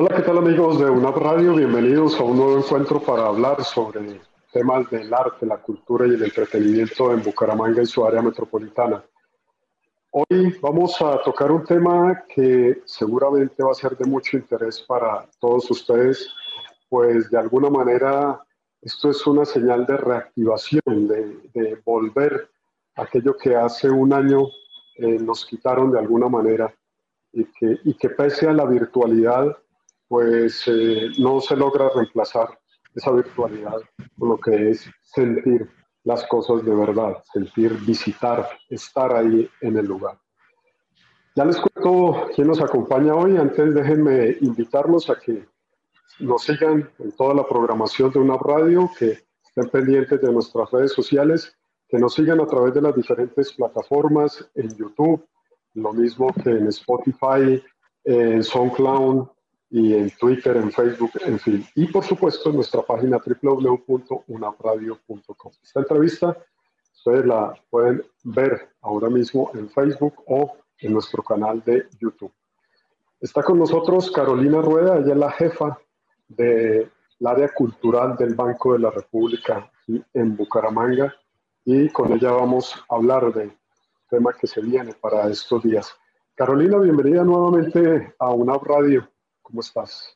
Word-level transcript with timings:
Hola, 0.00 0.14
¿qué 0.14 0.22
tal 0.22 0.38
amigos 0.38 0.78
de 0.78 0.88
UNAP 0.88 1.16
Radio? 1.16 1.56
Bienvenidos 1.56 2.20
a 2.20 2.22
un 2.22 2.36
nuevo 2.36 2.56
encuentro 2.56 3.00
para 3.00 3.26
hablar 3.26 3.64
sobre 3.64 4.20
temas 4.52 4.88
del 4.90 5.12
arte, 5.12 5.44
la 5.44 5.56
cultura 5.56 6.06
y 6.06 6.10
el 6.10 6.22
entretenimiento 6.22 7.12
en 7.12 7.20
Bucaramanga 7.20 7.82
y 7.82 7.86
su 7.86 8.06
área 8.06 8.22
metropolitana. 8.22 9.02
Hoy 10.12 10.56
vamos 10.62 11.02
a 11.02 11.20
tocar 11.22 11.50
un 11.50 11.64
tema 11.64 12.22
que 12.32 12.80
seguramente 12.84 13.60
va 13.60 13.72
a 13.72 13.74
ser 13.74 13.96
de 13.96 14.04
mucho 14.04 14.36
interés 14.36 14.80
para 14.82 15.28
todos 15.40 15.68
ustedes, 15.68 16.32
pues 16.88 17.28
de 17.28 17.38
alguna 17.38 17.68
manera 17.68 18.40
esto 18.80 19.10
es 19.10 19.26
una 19.26 19.44
señal 19.44 19.84
de 19.84 19.96
reactivación, 19.96 21.08
de, 21.08 21.82
volver 21.84 22.48
a 22.94 23.02
aquello 23.02 23.36
que 23.36 23.56
hace 23.56 23.90
un 23.90 24.12
año 24.12 24.46
eh, 24.94 25.18
nos 25.18 25.44
quitaron 25.44 25.90
de 25.90 25.98
alguna 25.98 26.28
manera 26.28 26.72
y 27.32 27.44
que, 27.46 27.80
y 27.82 27.94
que 27.94 28.10
pese 28.10 28.48
a 28.48 28.52
la 28.52 28.64
virtualidad 28.64 29.58
pues 30.08 30.64
eh, 30.66 31.10
no 31.18 31.40
se 31.40 31.56
logra 31.56 31.90
reemplazar 31.94 32.58
esa 32.94 33.12
virtualidad 33.12 33.80
con 34.18 34.30
lo 34.30 34.38
que 34.38 34.70
es 34.70 34.90
sentir 35.02 35.70
las 36.04 36.26
cosas 36.26 36.64
de 36.64 36.74
verdad, 36.74 37.22
sentir, 37.32 37.74
visitar, 37.86 38.48
estar 38.70 39.14
ahí 39.14 39.48
en 39.60 39.76
el 39.76 39.86
lugar. 39.86 40.18
Ya 41.36 41.44
les 41.44 41.58
cuento 41.58 42.28
quién 42.34 42.48
nos 42.48 42.60
acompaña 42.60 43.14
hoy. 43.14 43.36
Antes 43.36 43.74
déjenme 43.74 44.36
invitarlos 44.40 45.08
a 45.10 45.18
que 45.20 45.46
nos 46.18 46.42
sigan 46.42 46.90
en 46.98 47.12
toda 47.12 47.34
la 47.34 47.46
programación 47.46 48.10
de 48.10 48.18
una 48.18 48.36
radio, 48.38 48.90
que 48.98 49.18
estén 49.44 49.70
pendientes 49.70 50.20
de 50.20 50.32
nuestras 50.32 50.70
redes 50.70 50.92
sociales, 50.92 51.56
que 51.88 51.98
nos 51.98 52.14
sigan 52.14 52.40
a 52.40 52.46
través 52.46 52.74
de 52.74 52.82
las 52.82 52.96
diferentes 52.96 53.52
plataformas 53.52 54.50
en 54.54 54.68
YouTube, 54.76 55.24
lo 55.74 55.92
mismo 55.92 56.32
que 56.42 56.50
en 56.50 56.66
Spotify, 56.68 57.62
en 58.04 58.42
SoundCloud, 58.42 59.28
y 59.70 59.94
en 59.94 60.10
Twitter, 60.10 60.56
en 60.56 60.72
Facebook, 60.72 61.12
en 61.24 61.38
fin. 61.38 61.64
Y 61.74 61.86
por 61.86 62.04
supuesto 62.04 62.50
en 62.50 62.56
nuestra 62.56 62.82
página 62.82 63.18
www.unapradio.com. 63.18 65.52
Esta 65.62 65.80
entrevista 65.80 66.36
ustedes 66.94 67.24
la 67.26 67.54
pueden 67.70 68.04
ver 68.24 68.70
ahora 68.82 69.08
mismo 69.08 69.50
en 69.54 69.70
Facebook 69.70 70.14
o 70.26 70.56
en 70.78 70.92
nuestro 70.92 71.22
canal 71.22 71.62
de 71.64 71.86
YouTube. 72.00 72.32
Está 73.20 73.42
con 73.42 73.58
nosotros 73.58 74.10
Carolina 74.10 74.60
Rueda, 74.60 74.98
ella 74.98 75.12
es 75.12 75.18
la 75.18 75.32
jefa 75.32 75.78
del 76.28 76.90
área 77.24 77.48
cultural 77.54 78.16
del 78.16 78.34
Banco 78.34 78.74
de 78.74 78.80
la 78.80 78.90
República 78.90 79.70
aquí 79.82 80.02
en 80.14 80.36
Bucaramanga 80.36 81.14
y 81.64 81.88
con 81.90 82.12
ella 82.12 82.32
vamos 82.32 82.74
a 82.88 82.94
hablar 82.94 83.32
del 83.32 83.52
tema 84.08 84.32
que 84.32 84.46
se 84.46 84.60
viene 84.60 84.94
para 84.94 85.28
estos 85.28 85.62
días. 85.62 85.92
Carolina, 86.34 86.78
bienvenida 86.78 87.24
nuevamente 87.24 88.14
a 88.18 88.30
UNAP 88.30 88.62
Radio. 88.64 89.08
¿Cómo 89.48 89.62
estás? 89.62 90.14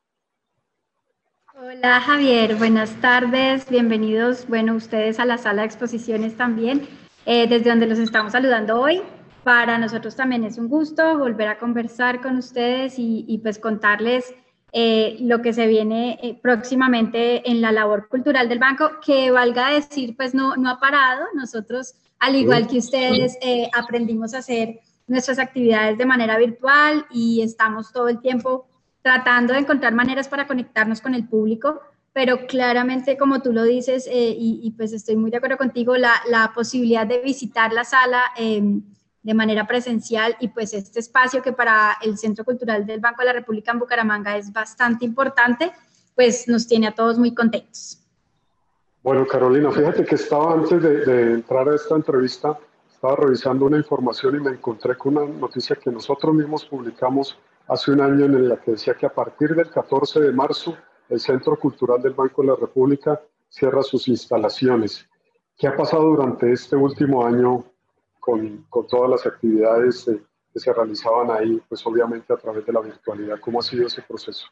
Hola 1.54 2.00
Javier, 2.00 2.56
buenas 2.56 3.00
tardes, 3.00 3.66
bienvenidos, 3.70 4.46
bueno, 4.46 4.74
ustedes 4.74 5.18
a 5.18 5.24
la 5.24 5.38
sala 5.38 5.62
de 5.62 5.68
exposiciones 5.68 6.36
también, 6.36 6.86
eh, 7.24 7.46
desde 7.48 7.70
donde 7.70 7.86
los 7.86 7.98
estamos 7.98 8.32
saludando 8.32 8.78
hoy. 8.78 9.00
Para 9.42 9.78
nosotros 9.78 10.16
también 10.16 10.44
es 10.44 10.58
un 10.58 10.68
gusto 10.68 11.16
volver 11.16 11.48
a 11.48 11.58
conversar 11.58 12.20
con 12.20 12.36
ustedes 12.36 12.96
y, 12.98 13.40
pues 13.42 13.58
contarles 13.58 14.34
eh, 14.70 15.16
lo 15.20 15.40
que 15.40 15.54
se 15.54 15.66
viene 15.66 16.18
eh, 16.22 16.38
próximamente 16.40 17.50
en 17.50 17.62
la 17.62 17.72
labor 17.72 18.08
cultural 18.08 18.50
del 18.50 18.58
banco, 18.58 19.00
que 19.04 19.30
valga 19.30 19.70
decir, 19.70 20.14
pues 20.14 20.34
no, 20.34 20.56
no 20.56 20.68
ha 20.68 20.78
parado. 20.78 21.24
Nosotros, 21.34 21.94
al 22.18 22.36
igual 22.36 22.66
que 22.66 22.78
ustedes, 22.78 23.38
aprendimos 23.72 24.34
a 24.34 24.38
hacer 24.38 24.80
nuestras 25.06 25.38
actividades 25.38 25.96
de 25.96 26.04
manera 26.04 26.36
virtual 26.36 27.06
y 27.10 27.40
estamos 27.40 27.92
todo 27.92 28.08
el 28.08 28.20
tiempo 28.20 28.66
tratando 29.02 29.52
de 29.52 29.60
encontrar 29.60 29.92
maneras 29.92 30.28
para 30.28 30.46
conectarnos 30.46 31.00
con 31.00 31.14
el 31.14 31.28
público, 31.28 31.80
pero 32.12 32.46
claramente, 32.46 33.16
como 33.16 33.40
tú 33.40 33.52
lo 33.52 33.64
dices, 33.64 34.06
eh, 34.06 34.34
y, 34.38 34.70
pues 34.76 34.92
estoy 34.92 35.16
muy 35.16 35.30
de 35.30 35.38
acuerdo 35.38 35.56
contigo, 35.56 35.96
la, 35.96 36.12
la 36.28 36.52
posibilidad 36.54 37.06
de 37.06 37.18
visitar 37.20 37.72
la 37.72 37.84
sala 37.84 38.22
em, 38.36 38.82
de 39.22 39.34
manera 39.34 39.66
presencial 39.66 40.36
y 40.40 40.48
pues 40.48 40.74
este 40.74 41.00
espacio 41.00 41.42
que 41.42 41.52
para 41.52 41.96
el 42.02 42.18
Centro 42.18 42.44
Cultural 42.44 42.84
del 42.84 43.00
Banco 43.00 43.22
de 43.22 43.26
la 43.26 43.32
República 43.32 43.72
en 43.72 43.78
Bucaramanga 43.78 44.36
es 44.36 44.52
bastante 44.52 45.04
importante, 45.04 45.72
pues 46.14 46.46
nos 46.48 46.66
tiene 46.66 46.88
a 46.88 46.94
todos 46.94 47.18
muy 47.18 47.34
contentos. 47.34 47.98
Bueno, 49.02 49.26
Carolina, 49.26 49.72
fíjate 49.72 50.04
que 50.04 50.16
estaba 50.16 50.52
antes 50.52 50.82
de, 50.82 51.04
de 51.04 51.32
entrar 51.34 51.68
a 51.68 51.74
esta 51.74 51.96
entrevista, 51.96 52.58
estaba 52.92 53.16
revisando 53.16 53.64
una 53.64 53.78
información 53.78 54.36
y 54.36 54.40
me 54.40 54.50
encontré 54.50 54.96
con 54.96 55.16
una 55.16 55.26
noticia 55.26 55.76
que 55.76 55.90
nosotros 55.90 56.34
mismos 56.34 56.64
publicamos 56.66 57.38
hace 57.68 57.90
un 57.92 58.00
año 58.00 58.24
en 58.24 58.48
la 58.48 58.56
que 58.56 58.72
decía 58.72 58.94
que 58.94 59.06
a 59.06 59.14
partir 59.14 59.54
del 59.54 59.70
14 59.70 60.20
de 60.20 60.32
marzo 60.32 60.76
el 61.08 61.20
Centro 61.20 61.58
Cultural 61.58 62.00
del 62.00 62.14
Banco 62.14 62.42
de 62.42 62.48
la 62.48 62.56
República 62.56 63.20
cierra 63.48 63.82
sus 63.82 64.08
instalaciones. 64.08 65.06
¿Qué 65.58 65.66
ha 65.66 65.76
pasado 65.76 66.04
durante 66.04 66.50
este 66.50 66.74
último 66.74 67.24
año 67.26 67.64
con, 68.18 68.64
con 68.70 68.86
todas 68.86 69.10
las 69.10 69.26
actividades 69.26 70.04
que 70.52 70.60
se 70.60 70.72
realizaban 70.72 71.30
ahí, 71.30 71.62
pues 71.68 71.86
obviamente 71.86 72.32
a 72.32 72.36
través 72.36 72.64
de 72.64 72.72
la 72.72 72.80
virtualidad? 72.80 73.38
¿Cómo 73.40 73.60
ha 73.60 73.62
sido 73.62 73.86
ese 73.86 74.02
proceso? 74.02 74.46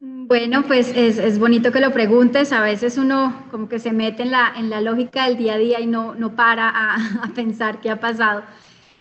Bueno, 0.00 0.64
pues 0.66 0.92
es, 0.94 1.18
es, 1.18 1.38
bonito 1.38 1.72
que 1.72 1.80
lo 1.80 1.90
preguntes. 1.92 2.52
A 2.52 2.62
veces 2.62 2.98
uno 2.98 3.46
como 3.50 3.68
que 3.68 3.78
se 3.78 3.92
mete 3.92 4.22
en 4.22 4.32
la, 4.32 4.52
en 4.56 4.68
la 4.68 4.80
lógica 4.80 5.24
del 5.24 5.38
día 5.38 5.54
a 5.54 5.58
día 5.58 5.80
y 5.80 5.86
no, 5.86 6.14
no 6.14 6.36
para 6.36 6.68
a, 6.68 6.96
a 7.22 7.28
pensar 7.34 7.80
qué 7.80 7.90
ha 7.90 7.98
pasado. 7.98 8.42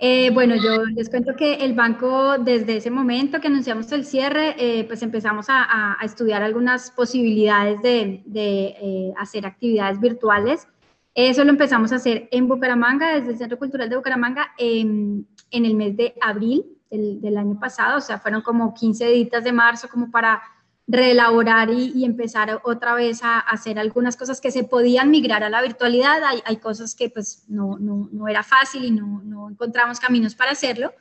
Eh, 0.05 0.31
bueno, 0.31 0.55
yo 0.57 0.83
les 0.87 1.09
cuento 1.09 1.33
que 1.33 1.53
el 1.63 1.75
banco, 1.75 2.37
desde 2.37 2.75
ese 2.75 2.91
momento 2.91 3.39
que 3.39 3.47
anunciamos 3.47 3.89
el 3.93 4.03
cierre, 4.03 4.53
eh, 4.57 4.83
pues 4.83 5.01
empezamos 5.01 5.45
a, 5.47 5.95
estudiar 6.03 6.43
algunas 6.43 6.91
posibilidades 6.91 7.81
de, 7.81 8.25
eh, 8.35 9.13
hacer 9.17 9.45
actividades 9.45 10.01
virtuales. 10.01 10.67
Eso 11.15 11.45
lo 11.45 11.51
empezamos 11.51 11.93
a 11.93 11.95
hacer 11.95 12.27
en 12.31 12.49
Bucaramanga, 12.49 13.13
desde 13.13 13.31
el 13.31 13.37
Centro 13.37 13.57
Cultural 13.57 13.89
de 13.89 13.95
Bucaramanga, 13.95 14.51
en, 14.57 15.25
el 15.51 15.73
mes 15.73 15.95
de 15.95 16.13
abril 16.19 16.65
del, 16.91 17.21
del, 17.21 17.37
año 17.37 17.57
pasado. 17.57 17.99
O 17.99 18.01
sea, 18.01 18.19
fueron 18.19 18.41
como 18.41 18.73
15 18.73 19.05
días 19.09 19.41
de 19.41 19.53
marzo 19.53 19.87
como 19.87 20.11
para 20.11 20.41
reelaborar 20.88 21.69
y, 21.69 22.03
empezar 22.03 22.59
otra 22.63 22.94
vez 22.94 23.23
a, 23.23 23.39
hacer 23.39 23.79
algunas 23.79 24.17
cosas 24.17 24.41
que 24.41 24.51
se 24.51 24.63
podían 24.63 25.11
migrar 25.11 25.44
a 25.44 25.49
la 25.49 25.61
virtualidad. 25.61 26.23
Hay, 26.23 26.41
hay 26.45 26.57
cosas 26.57 26.95
que 26.95 27.09
pues 27.09 27.45
no, 27.47 27.77
no, 27.79 28.09
no 28.11 28.27
era 28.27 28.44
fácil 28.44 28.85
y 28.85 28.91
no, 28.91 29.21
no, 29.23 29.49
encontramos 29.49 29.99
caminos 29.99 30.35
para 30.35 30.51
hacerlo, 30.51 30.94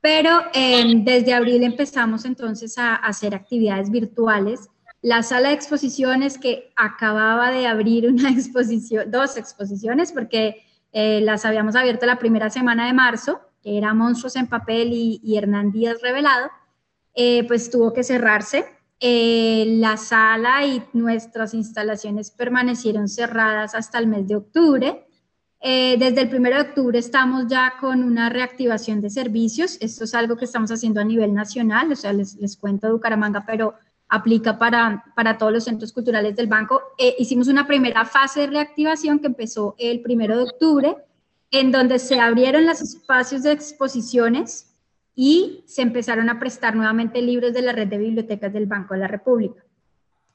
pero 0.00 0.42
em, 0.52 1.04
desde 1.04 1.34
abril 1.34 1.62
empezamos 1.64 2.24
entonces 2.24 2.78
a, 2.78 2.94
hacer 2.94 3.34
actividades 3.34 3.90
virtuales. 3.90 4.68
La 5.02 5.22
sala 5.22 5.48
de 5.48 5.54
exposiciones 5.54 6.38
que 6.38 6.72
acababa 6.76 7.50
de 7.50 7.66
abrir 7.66 8.08
una 8.08 8.30
exposición, 8.30 9.10
dos 9.10 9.36
exposiciones, 9.36 10.12
porque 10.12 10.62
eh, 10.92 11.20
las 11.22 11.44
habíamos 11.44 11.74
abierto 11.74 12.06
la 12.06 12.18
primera 12.18 12.50
semana 12.50 12.86
de 12.86 12.92
marzo, 12.92 13.40
que 13.62 13.78
era 13.78 13.94
Monstruos 13.94 14.36
en 14.36 14.46
Papel 14.46 14.90
y, 14.92 15.36
Hernán 15.36 15.72
Díaz 15.72 16.00
Revelado, 16.02 16.50
eh, 17.14 17.44
pues 17.48 17.70
tuvo 17.70 17.92
que 17.92 18.04
cerrarse 18.04 18.73
eh, 19.00 19.64
la 19.78 19.96
sala 19.96 20.64
y 20.66 20.82
nuestras 20.92 21.54
instalaciones 21.54 22.30
permanecieron 22.30 23.08
cerradas 23.08 23.74
hasta 23.74 23.98
el 23.98 24.06
mes 24.06 24.26
de 24.28 24.36
octubre. 24.36 25.06
Eh, 25.60 25.96
desde 25.98 26.22
el 26.22 26.34
1 26.34 26.50
de 26.50 26.60
octubre 26.60 26.98
estamos 26.98 27.46
ya 27.48 27.74
con 27.80 28.02
una 28.02 28.28
reactivación 28.28 29.00
de 29.00 29.10
servicios. 29.10 29.78
Esto 29.80 30.04
es 30.04 30.14
algo 30.14 30.36
que 30.36 30.44
estamos 30.44 30.70
haciendo 30.70 31.00
a 31.00 31.04
nivel 31.04 31.32
nacional, 31.32 31.90
o 31.90 31.96
sea, 31.96 32.12
les, 32.12 32.36
les 32.36 32.56
cuento 32.56 32.92
Bucaramanga, 32.92 33.44
pero 33.46 33.74
aplica 34.08 34.58
para, 34.58 35.04
para 35.16 35.38
todos 35.38 35.52
los 35.52 35.64
centros 35.64 35.92
culturales 35.92 36.36
del 36.36 36.46
banco. 36.46 36.80
Eh, 36.98 37.16
hicimos 37.18 37.48
una 37.48 37.66
primera 37.66 38.04
fase 38.04 38.40
de 38.40 38.46
reactivación 38.48 39.18
que 39.18 39.26
empezó 39.28 39.74
el 39.78 40.02
1 40.06 40.36
de 40.36 40.42
octubre, 40.42 40.96
en 41.50 41.72
donde 41.72 41.98
se 41.98 42.20
abrieron 42.20 42.66
los 42.66 42.80
espacios 42.80 43.42
de 43.42 43.52
exposiciones 43.52 44.73
y 45.14 45.62
se 45.66 45.82
empezaron 45.82 46.28
a 46.28 46.38
prestar 46.38 46.74
nuevamente 46.74 47.22
libros 47.22 47.52
de 47.52 47.62
la 47.62 47.72
red 47.72 47.86
de 47.86 47.98
bibliotecas 47.98 48.52
del 48.52 48.66
Banco 48.66 48.94
de 48.94 49.00
la 49.00 49.08
República. 49.08 49.64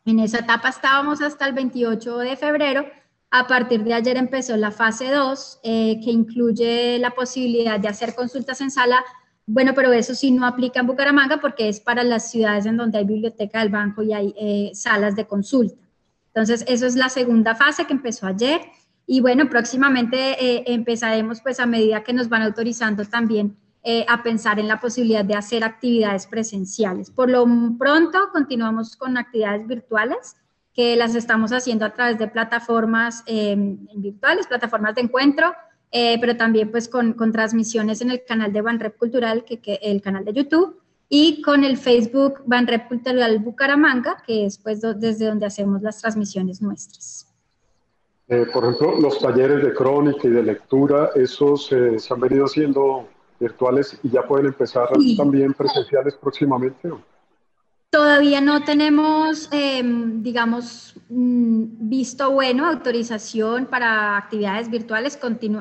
En 0.06 0.20
esa 0.20 0.40
etapa 0.40 0.70
estábamos 0.70 1.22
hasta 1.22 1.46
el 1.46 1.54
28 1.54 2.20
de 2.20 2.36
febrero. 2.38 2.86
A 3.32 3.46
partir 3.46 3.84
de 3.84 3.94
ayer 3.94 4.18
empezó 4.18 4.56
la 4.58 4.72
fase 4.72 5.12
2, 5.12 5.60
eh, 5.64 6.00
que 6.04 6.12
incluye 6.12 6.98
la 6.98 7.12
posibilidad 7.12 7.80
de 7.80 7.90
hacer 7.90 8.16
consultas 8.16 8.62
en 8.62 8.72
sala. 8.72 9.04
Bueno, 9.46 9.74
pero 9.76 9.92
eso 9.92 10.16
sí 10.16 10.32
no 10.32 10.46
aplica 10.46 10.80
en 10.80 10.88
Bucaramanga 10.88 11.40
porque 11.42 11.70
es 11.70 11.80
para 11.80 12.04
las 12.04 12.32
ciudades 12.32 12.66
en 12.66 12.78
donde 12.78 12.98
hay 12.98 13.06
biblioteca 13.06 13.60
del 13.60 13.70
banco 13.70 14.02
y 14.02 14.14
hay 14.14 14.34
eh, 14.38 14.72
salas 14.74 15.16
de 15.16 15.28
consulta. 15.28 15.84
Entonces, 16.28 16.64
eso 16.68 16.86
es 16.86 16.96
la 16.96 17.10
segunda 17.10 17.54
fase 17.56 17.86
que 17.86 17.94
empezó 17.94 18.26
ayer. 18.26 18.62
Y 19.06 19.22
bueno, 19.22 19.50
próximamente 19.50 20.44
eh, 20.44 20.64
empezaremos 20.68 21.42
pues 21.42 21.60
a 21.60 21.66
medida 21.66 22.04
que 22.04 22.14
nos 22.14 22.30
van 22.30 22.44
autorizando 22.44 23.04
también 23.06 23.58
eh, 23.84 24.06
a 24.10 24.24
pensar 24.24 24.60
en 24.60 24.68
la 24.68 24.80
posibilidad 24.80 25.24
de 25.24 25.36
hacer 25.36 25.64
actividades 25.64 26.28
presenciales. 26.28 27.10
Por 27.10 27.30
lo 27.30 27.46
pronto, 27.78 28.30
continuamos 28.34 28.98
con 28.98 29.18
actividades 29.18 29.66
virtuales 29.68 30.36
que 30.74 30.96
las 30.96 31.16
estamos 31.16 31.52
haciendo 31.52 31.86
a 31.86 31.94
través 31.94 32.18
de 32.18 32.28
plataformas 32.28 33.24
em, 33.26 33.78
virtuales, 33.96 34.48
plataformas 34.48 34.96
de 34.96 35.02
encuentro, 35.02 35.54
eh, 35.92 36.18
pero 36.20 36.38
también 36.38 36.72
pues 36.72 36.88
con, 36.88 37.14
con, 37.14 37.32
transmisiones 37.32 38.02
en 38.02 38.12
el 38.12 38.24
canal 38.26 38.54
de 38.54 38.62
Banrep 38.62 38.98
Cultural, 38.98 39.44
que, 39.46 39.60
que, 39.60 39.80
el 39.82 40.02
canal 40.02 40.26
de 40.26 40.34
YouTube, 40.34 40.80
y 41.10 41.42
con 41.42 41.64
el 41.64 41.78
Facebook 41.78 42.42
Banrep 42.46 42.88
Cultural 42.88 43.40
Bucaramanga, 43.40 44.22
que 44.26 44.46
es 44.46 44.58
pues 44.58 44.82
desde 44.82 45.26
donde 45.26 45.48
hacemos 45.48 45.82
las 45.82 46.00
transmisiones 46.00 46.62
nuestras. 46.62 47.28
Eh, 48.28 48.46
por 48.54 48.64
ejemplo, 48.64 49.00
los 49.00 49.20
talleres 49.20 49.64
de 49.64 49.74
crónica 49.74 50.28
y 50.28 50.32
de 50.32 50.44
lectura, 50.44 51.10
esos 51.16 51.72
eh, 51.72 51.98
se 51.98 52.14
han 52.14 52.20
venido 52.20 52.46
haciendo 52.46 53.08
virtuales 53.40 54.00
y 54.04 54.10
ya 54.10 54.24
pueden 54.24 54.48
empezar 54.48 54.90
también 55.18 55.54
presenciales 55.54 56.16
próximamente. 56.16 56.90
Todavía 57.90 58.40
no 58.40 58.64
tenemos, 58.64 59.50
em, 59.52 60.22
digamos, 60.22 60.96
mm, 61.10 61.90
visto 61.90 62.30
bueno, 62.32 62.68
autorización 62.68 63.66
para 63.66 64.18
actividades 64.18 64.70
virtuales, 64.70 65.18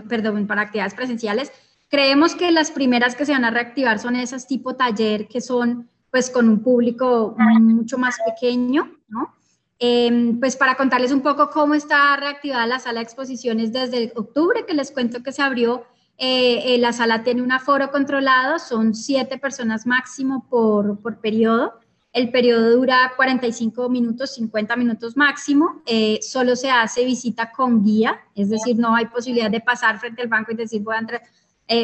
perdón, 0.09 0.47
para 0.47 0.63
actividades 0.63 0.95
presenciales. 0.95 1.51
Creemos 1.89 2.35
que 2.35 2.53
las 2.53 2.71
primeras 2.71 3.17
que 3.17 3.25
se 3.25 3.33
van 3.33 3.45
a 3.45 3.51
reactivar 3.51 3.99
son 3.99 4.15
esas 4.17 4.47
tipo 4.47 4.77
taller 4.77 5.27
que 5.27 5.41
son 5.41 5.89
pues 6.11 6.31
con 6.31 6.49
un 6.49 6.63
público 6.63 7.35
mucho 7.61 7.99
más 7.99 8.17
pequeño, 8.27 8.91
¿no? 9.09 9.35
Em, 9.79 10.41
pues 10.41 10.57
para 10.57 10.75
contarles 10.77 11.13
un 11.13 11.21
poco 11.21 11.51
cómo 11.51 11.75
está 11.75 12.17
reactivada 12.17 12.67
la 12.67 12.79
sala 12.79 13.01
de 13.01 13.05
exposiciones 13.05 13.73
desde 13.73 14.13
octubre, 14.17 14.65
que 14.67 14.75
les 14.75 14.91
cuento 14.91 15.23
que 15.23 15.33
se 15.33 15.43
abrió, 15.43 15.85
eh, 16.19 16.75
eh, 16.75 16.79
la 16.79 16.93
sala 16.93 17.23
tiene 17.23 17.43
un 17.43 17.53
aforo 17.53 17.91
controlado, 17.91 18.59
son 18.59 18.95
siete 18.95 19.39
personas 19.39 19.87
máximo 19.87 20.47
por, 20.51 21.01
por 21.01 21.21
periodo. 21.21 21.75
El 22.13 22.31
periodo 22.31 22.77
dura 22.77 23.13
45 23.17 23.89
minutos, 23.89 24.35
50 24.35 24.77
minutos 24.77 25.17
máximo. 25.17 25.83
Eh, 25.87 26.19
solo 26.23 26.57
se 26.57 26.71
hace 26.71 27.05
visita 27.05 27.53
con 27.53 27.85
guía, 27.85 28.21
es 28.35 28.51
decir, 28.51 28.77
no 28.77 28.95
hay 28.95 29.07
posibilidad 29.07 29.51
de 29.51 29.61
pasar 29.61 29.99
frente 30.01 30.23
al 30.23 30.29
banco 30.29 30.53
y 30.53 30.57
decir 30.57 30.83
voy 30.83 30.97
a 30.97 30.99
entrar. 30.99 31.23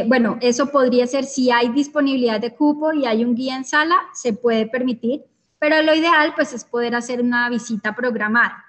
bueno, 0.06 0.38
eso 0.40 0.70
podría 0.70 1.06
ser 1.06 1.24
si 1.24 1.50
hay 1.50 1.68
disponibilidad 1.68 2.40
de 2.40 2.54
cupo 2.54 2.92
y 2.92 3.06
hay 3.06 3.24
un 3.24 3.34
guía 3.34 3.56
en 3.56 3.64
sala, 3.64 3.96
se 4.12 4.32
puede 4.32 4.66
permitir 4.66 5.24
pero 5.64 5.80
lo 5.80 5.94
ideal 5.94 6.34
pues 6.34 6.52
es 6.52 6.62
poder 6.62 6.94
hacer 6.94 7.22
una 7.22 7.48
visita 7.48 7.94
programada. 7.94 8.63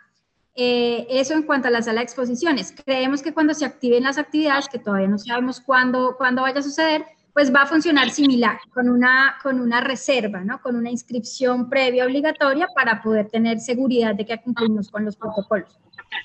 Eh, 0.55 1.05
eso 1.09 1.33
en 1.33 1.43
cuanto 1.43 1.67
a 1.67 1.71
la 1.71 1.81
sala 1.81 1.99
de 1.99 2.05
exposiciones. 2.05 2.73
Creemos 2.85 3.21
que 3.21 3.33
cuando 3.33 3.53
se 3.53 3.65
activen 3.65 4.03
las 4.03 4.17
actividades, 4.17 4.69
que 4.69 4.79
todavía 4.79 5.07
no 5.07 5.17
sabemos 5.17 5.59
cuándo, 5.59 6.15
cuándo 6.17 6.43
vaya 6.43 6.59
a 6.59 6.63
suceder, 6.63 7.05
pues 7.33 7.53
va 7.53 7.63
a 7.63 7.65
funcionar 7.67 8.09
similar, 8.11 8.59
con 8.73 8.89
una, 8.89 9.35
con 9.43 9.59
una 9.59 9.81
reserva, 9.81 10.39
¿no? 10.39 10.61
Con 10.61 10.77
una 10.77 10.89
inscripción 10.89 11.69
previa 11.69 12.05
obligatoria 12.05 12.69
para 12.73 13.01
poder 13.01 13.27
tener 13.27 13.59
seguridad 13.59 14.15
de 14.15 14.25
que 14.25 14.41
cumplimos 14.41 14.89
con 14.89 15.03
los 15.03 15.17
protocolos. 15.17 15.77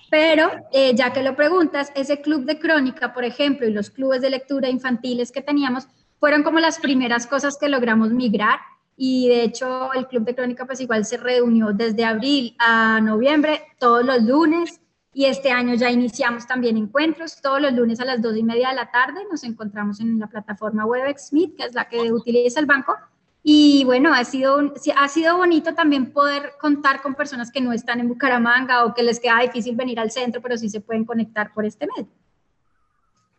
Pero, 0.09 0.49
eh, 0.73 0.95
ya 0.95 1.13
que 1.13 1.25
lo 1.25 1.35
preguntas, 1.35 1.91
ese 1.97 2.21
club 2.21 2.45
de 2.45 2.61
crónica, 2.61 3.13
por 3.13 3.25
ejemplo, 3.25 3.67
y 3.67 3.73
los 3.73 3.91
clubes 3.91 4.21
de 4.21 4.31
lectura 4.31 4.69
infantiles 4.69 5.33
que 5.33 5.43
teníamos, 5.43 5.89
fueron 6.21 6.45
como 6.45 6.61
las 6.61 6.79
primeras 6.79 7.27
cosas 7.27 7.59
que 7.59 7.69
logramos 7.69 8.11
migrar 8.11 8.61
y 9.03 9.29
de 9.29 9.45
hecho 9.45 9.95
el 9.95 10.07
Club 10.09 10.27
de 10.27 10.35
Crónica 10.35 10.67
pues 10.67 10.79
igual 10.79 11.07
se 11.07 11.17
reunió 11.17 11.73
desde 11.73 12.05
abril 12.05 12.55
a 12.59 13.01
noviembre 13.01 13.63
todos 13.79 14.05
los 14.05 14.23
lunes 14.23 14.79
y 15.15 15.25
este 15.25 15.51
año 15.51 15.75
ya 15.75 15.91
iniciamos 15.91 16.47
también 16.47 16.77
encuentros 16.77 17.41
todos 17.41 17.63
los 17.63 17.73
lunes 17.73 17.99
a 18.01 18.05
las 18.05 18.21
dos 18.21 18.37
y 18.37 18.43
media 18.43 18.69
de 18.69 18.75
la 18.75 18.91
tarde 18.91 19.21
nos 19.31 19.43
encontramos 19.43 20.01
en 20.01 20.19
la 20.19 20.27
plataforma 20.27 20.85
WebEx 20.85 21.33
Meet 21.33 21.57
que 21.57 21.65
es 21.65 21.75
la 21.75 21.89
que 21.89 22.13
utiliza 22.13 22.61
el 22.61 22.67
banco 22.67 22.95
y 23.43 23.85
bueno, 23.87 24.13
ha 24.13 24.23
sido, 24.25 24.59
ha 24.95 25.09
sido 25.09 25.39
bonito 25.39 25.75
también 25.75 26.13
poder 26.13 26.53
contar 26.61 27.01
con 27.01 27.15
personas 27.15 27.51
que 27.51 27.63
no 27.63 27.73
están 27.73 27.99
en 27.99 28.09
Bucaramanga 28.09 28.85
o 28.85 28.93
que 28.93 29.03
les 29.03 29.19
queda 29.19 29.41
difícil 29.41 29.75
venir 29.77 29.99
al 29.99 30.11
centro, 30.11 30.43
pero 30.43 30.59
sí 30.59 30.69
se 30.69 30.83
pueden 30.83 31.07
conectar 31.07 31.51
por 31.55 31.65
este 31.65 31.87
medio. 31.87 32.11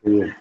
Bien. 0.01 0.35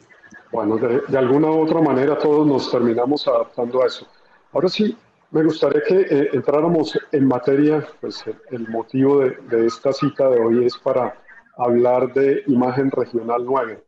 Bueno, 0.50 0.78
de, 0.78 1.02
de 1.06 1.18
alguna 1.18 1.48
u 1.48 1.60
otra 1.60 1.82
manera 1.82 2.16
todos 2.16 2.46
nos 2.46 2.70
terminamos 2.70 3.28
adaptando 3.28 3.82
a 3.82 3.86
eso. 3.86 4.06
Ahora 4.50 4.70
sí, 4.70 4.96
me 5.30 5.44
gustaría 5.44 5.82
que 5.82 6.00
eh, 6.00 6.30
entráramos 6.32 6.98
en 7.12 7.26
materia, 7.26 7.86
pues 8.00 8.24
el, 8.50 8.68
motivo 8.68 9.20
de, 9.20 9.36
de, 9.48 9.66
esta 9.66 9.92
cita 9.92 10.28
de 10.28 10.40
hoy 10.40 10.66
es 10.66 10.76
para 10.78 11.22
hablar 11.56 12.12
de 12.12 12.42
imagen 12.46 12.90
regional 12.90 13.44
9. 13.44 13.84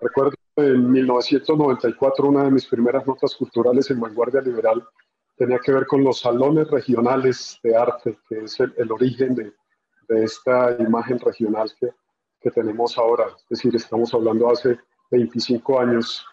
Recuerdo 0.00 0.32
en 0.56 0.90
1994 0.90 2.28
una 2.28 2.44
de 2.44 2.50
mis 2.50 2.66
primeras 2.66 3.06
notas 3.06 3.34
culturales 3.36 3.90
en 3.90 4.00
Vanguardia 4.00 4.40
Liberal 4.40 4.84
tenía 5.36 5.58
que 5.58 5.72
ver 5.72 5.86
con 5.86 6.04
los 6.04 6.20
salones 6.20 6.70
regionales 6.70 7.58
de 7.62 7.74
arte, 7.74 8.18
que 8.28 8.44
es 8.44 8.60
el, 8.60 8.92
origen 8.92 9.34
de, 9.34 9.54
de, 10.08 10.24
esta 10.24 10.76
imagen 10.78 11.18
regional 11.18 11.72
que, 11.80 11.88
que, 12.42 12.50
tenemos 12.50 12.98
ahora. 12.98 13.24
Es 13.28 13.48
decir, 13.48 13.74
estamos 13.74 14.12
hablando 14.12 14.50
hace 14.50 14.78
25 15.10 15.80
años 15.80 16.26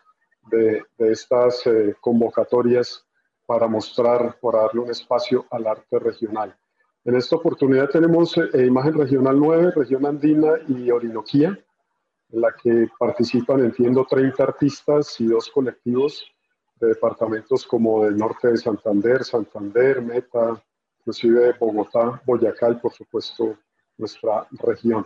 de, 0.52 0.84
de 0.98 1.12
estas 1.14 1.66
eh, 1.68 1.96
convocatorias 2.02 3.07
para 3.48 3.68
mostrar, 3.68 4.38
para 4.40 4.64
darle 4.64 4.82
un 4.82 4.92
espacio 4.92 5.48
al 5.50 5.66
arte 5.66 5.98
regional. 5.98 6.56
En 7.06 7.16
esta 7.16 7.38
oportunidad 7.38 7.90
tenemos 7.90 8.38
eh, 8.38 8.66
Imagen 8.66 8.94
Regional 8.94 9.40
9, 9.40 9.72
Región 9.76 10.06
Andina 10.06 10.56
y 10.68 10.92
Orinoquía, 10.92 11.58
en 12.30 12.42
la 12.42 12.54
que 12.62 12.90
participan, 13.00 13.62
entiendo, 13.62 14.06
30 14.08 14.44
artistas 14.44 15.20
y 15.22 15.28
dos 15.28 15.50
colectivos 15.50 16.30
de 16.76 16.90
departamentos 16.90 17.66
como 17.66 18.04
del 18.04 18.18
norte 18.18 18.50
de 18.50 18.58
Santander, 18.58 19.24
Santander, 19.24 20.02
Meta, 20.02 20.62
inclusive 21.00 21.54
Bogotá, 21.58 22.22
Boyacá 22.26 22.72
y 22.72 22.76
por 22.76 22.92
supuesto 22.92 23.58
nuestra 23.98 24.46
región. 24.52 25.06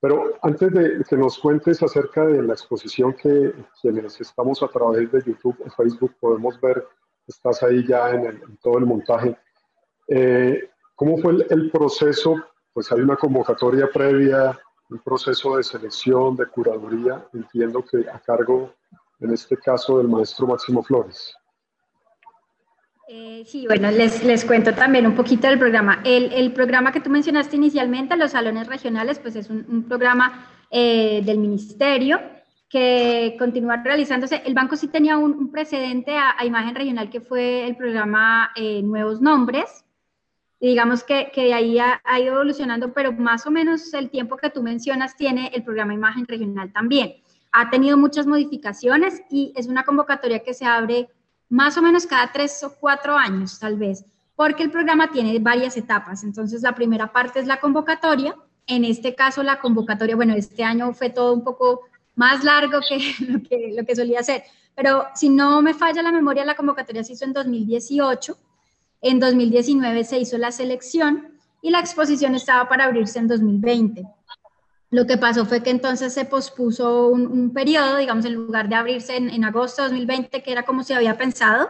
Pero 0.00 0.34
antes 0.42 0.70
de 0.70 1.02
que 1.08 1.16
nos 1.16 1.38
cuentes 1.38 1.82
acerca 1.82 2.26
de 2.26 2.42
la 2.42 2.52
exposición 2.52 3.14
que 3.14 3.52
quienes 3.80 4.20
estamos 4.20 4.62
a 4.62 4.68
través 4.68 5.10
de 5.10 5.22
YouTube 5.24 5.56
o 5.64 5.70
Facebook 5.70 6.14
podemos 6.20 6.60
ver 6.60 6.86
estás 7.28 7.62
ahí 7.62 7.86
ya 7.86 8.10
en, 8.10 8.58
todo 8.62 8.78
el 8.78 8.86
montaje. 8.86 9.36
Eh, 10.08 10.70
¿Cómo 10.94 11.18
fue 11.18 11.46
el, 11.48 11.70
proceso? 11.70 12.42
Pues 12.72 12.90
hay 12.90 13.00
una 13.00 13.16
convocatoria 13.16 13.88
previa, 13.92 14.58
un 14.90 14.98
proceso 15.00 15.56
de 15.56 15.62
selección, 15.62 16.34
de 16.36 16.46
curaduría, 16.46 17.24
entiendo 17.34 17.84
que 17.84 18.08
a 18.08 18.18
cargo, 18.18 18.74
en 19.20 19.32
este 19.32 19.56
caso, 19.56 19.98
del 19.98 20.08
maestro 20.08 20.46
Máximo 20.46 20.82
Flores. 20.82 21.34
Eh, 23.10 23.44
sí, 23.46 23.66
bueno, 23.66 23.90
les, 23.90 24.22
les, 24.22 24.44
cuento 24.44 24.74
también 24.74 25.06
un 25.06 25.14
poquito 25.14 25.46
del 25.46 25.58
programa. 25.58 26.02
El, 26.04 26.32
el, 26.32 26.52
programa 26.52 26.92
que 26.92 27.00
tú 27.00 27.08
mencionaste 27.08 27.56
inicialmente, 27.56 28.16
los 28.16 28.32
salones 28.32 28.66
regionales, 28.66 29.18
pues 29.18 29.34
es 29.36 29.48
un, 29.48 29.84
programa 29.88 30.46
eh, 30.70 31.22
del 31.24 31.38
ministerio 31.38 32.20
que 32.68 33.36
continúa 33.38 33.78
realizándose. 33.82 34.42
El 34.44 34.54
banco 34.54 34.76
sí 34.76 34.88
tenía 34.88 35.16
un, 35.16 35.50
precedente 35.50 36.16
a, 36.16 36.44
imagen 36.44 36.74
regional 36.74 37.08
que 37.08 37.20
fue 37.20 37.66
el 37.66 37.76
programa 37.76 38.50
eh, 38.56 38.82
Nuevos 38.82 39.20
Nombres. 39.20 39.84
digamos 40.60 41.02
que, 41.02 41.30
que 41.32 41.44
de 41.44 41.54
ahí 41.54 41.78
ha, 41.78 42.00
ido 42.20 42.34
evolucionando, 42.34 42.92
pero 42.92 43.12
más 43.12 43.46
o 43.46 43.50
menos 43.50 43.94
el 43.94 44.10
tiempo 44.10 44.36
que 44.36 44.50
tú 44.50 44.62
mencionas 44.62 45.16
tiene 45.16 45.50
el 45.54 45.62
programa 45.62 45.94
Imagen 45.94 46.26
Regional 46.26 46.72
también. 46.72 47.14
Ha 47.52 47.70
tenido 47.70 47.96
muchas 47.96 48.26
modificaciones 48.26 49.22
y 49.30 49.52
es 49.56 49.66
una 49.66 49.84
convocatoria 49.84 50.40
que 50.40 50.52
se 50.52 50.66
abre 50.66 51.08
más 51.48 51.78
o 51.78 51.82
menos 51.82 52.06
cada 52.06 52.30
tres 52.30 52.62
o 52.62 52.74
cuatro 52.78 53.16
años, 53.16 53.58
tal 53.58 53.76
vez, 53.76 54.04
porque 54.36 54.62
el 54.62 54.70
programa 54.70 55.10
tiene 55.10 55.38
varias 55.38 55.76
etapas. 55.78 56.22
Entonces, 56.22 56.60
la 56.60 56.74
primera 56.74 57.10
parte 57.10 57.40
es 57.40 57.46
la 57.46 57.60
convocatoria. 57.60 58.36
En 58.66 58.84
este 58.84 59.14
caso, 59.14 59.42
la 59.42 59.58
convocatoria, 59.58 60.14
bueno, 60.14 60.34
este 60.34 60.62
año 60.62 60.92
fue 60.92 61.08
todo 61.08 61.32
un 61.32 61.42
poco 61.42 61.80
más 62.18 62.44
largo 62.44 62.80
que 62.86 63.14
lo 63.26 63.42
que, 63.42 63.72
lo 63.74 63.86
que 63.86 63.96
solía 63.96 64.22
ser. 64.22 64.42
Pero 64.74 65.06
si 65.14 65.30
no 65.30 65.62
me 65.62 65.72
falla 65.72 66.02
la 66.02 66.12
memoria, 66.12 66.44
la 66.44 66.54
convocatoria 66.54 67.02
se 67.02 67.14
hizo 67.14 67.24
en 67.24 67.32
2018, 67.32 68.36
en 69.00 69.20
2019 69.20 70.04
se 70.04 70.18
hizo 70.18 70.36
la 70.36 70.52
selección 70.52 71.28
y 71.62 71.70
la 71.70 71.80
exposición 71.80 72.34
estaba 72.34 72.68
para 72.68 72.84
abrirse 72.84 73.18
en 73.18 73.28
2020. 73.28 74.04
Lo 74.90 75.06
que 75.06 75.18
pasó 75.18 75.46
fue 75.46 75.62
que 75.62 75.70
entonces 75.70 76.12
se 76.14 76.24
pospuso 76.24 77.08
un, 77.08 77.52
periodo, 77.52 77.96
digamos, 77.96 78.24
en 78.24 78.34
lugar 78.34 78.68
de 78.68 78.74
abrirse 78.74 79.16
en, 79.16 79.30
en, 79.30 79.44
agosto 79.44 79.82
de 79.82 79.88
2020, 79.88 80.42
que 80.42 80.52
era 80.52 80.64
como 80.64 80.82
se 80.82 80.94
había 80.94 81.18
pensado, 81.18 81.68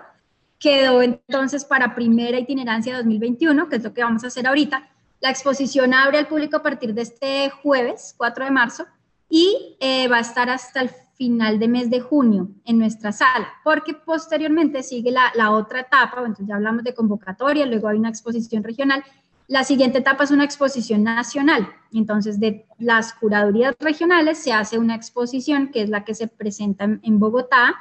quedó 0.59 1.03
entonces 1.03 1.65
para 1.65 1.95
primera 1.95 2.39
itinerancia 2.39 2.97
2021, 2.97 3.69
que 3.69 3.77
es 3.77 3.83
lo 3.83 3.93
que 3.93 4.05
vamos 4.05 4.25
a 4.25 4.29
hacer 4.29 4.47
ahorita. 4.47 4.89
La 5.21 5.31
exposición 5.31 5.95
abre 5.95 6.19
al 6.19 6.29
público 6.29 6.59
a 6.59 6.63
partir 6.63 6.95
de 6.95 7.03
este 7.03 7.51
jueves, 7.51 8.15
4 8.17 8.45
de 8.45 8.51
marzo, 8.51 8.87
y 9.29 9.77
eh, 9.81 10.09
va 10.09 10.19
a 10.19 10.21
estar 10.21 10.49
hasta 10.51 10.81
el 10.81 10.91
final 11.19 11.59
de 11.59 11.69
mes 11.69 11.91
de 11.91 12.01
junio 12.01 12.49
en 12.65 12.79
nuestra 12.79 13.11
sala, 13.13 13.53
porque 13.65 13.93
posteriormente 13.93 14.83
sigue 14.83 15.11
la, 15.11 15.51
otra 15.51 15.81
etapa, 15.81 16.21
entonces 16.21 16.47
ya 16.47 16.55
hablamos 16.55 16.85
de 16.85 16.95
convocatoria, 16.95 17.67
luego 17.67 17.89
hay 17.89 17.99
una 17.99 18.09
exposición 18.09 18.63
regional, 18.63 19.03
la 19.49 19.65
siguiente 19.65 19.99
etapa 19.99 20.25
es 20.25 20.31
una 20.31 20.45
exposición 20.45 21.03
nacional, 21.03 21.69
entonces 21.93 22.39
de 22.39 22.67
las 22.79 23.15
curadurías 23.15 23.75
regionales 23.81 24.39
se 24.39 24.53
hace 24.53 24.79
una 24.79 24.95
exposición 24.95 25.71
que 25.73 25.83
es 25.83 25.89
la 25.89 26.05
que 26.05 26.15
se 26.15 26.29
presenta 26.29 26.85
en, 26.85 27.19
Bogotá, 27.19 27.75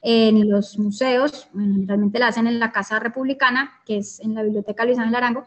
en 0.00 0.48
los 0.48 0.78
museos, 0.78 1.48
generalmente 1.52 2.18
la 2.18 2.28
hacen 2.28 2.46
en 2.46 2.58
la 2.58 2.72
Casa 2.72 2.98
Republicana, 3.00 3.80
que 3.84 3.98
es 3.98 4.20
en 4.20 4.34
la 4.34 4.42
Biblioteca 4.42 4.84
Luis 4.84 4.98
Ángel 4.98 5.16
Arango, 5.16 5.46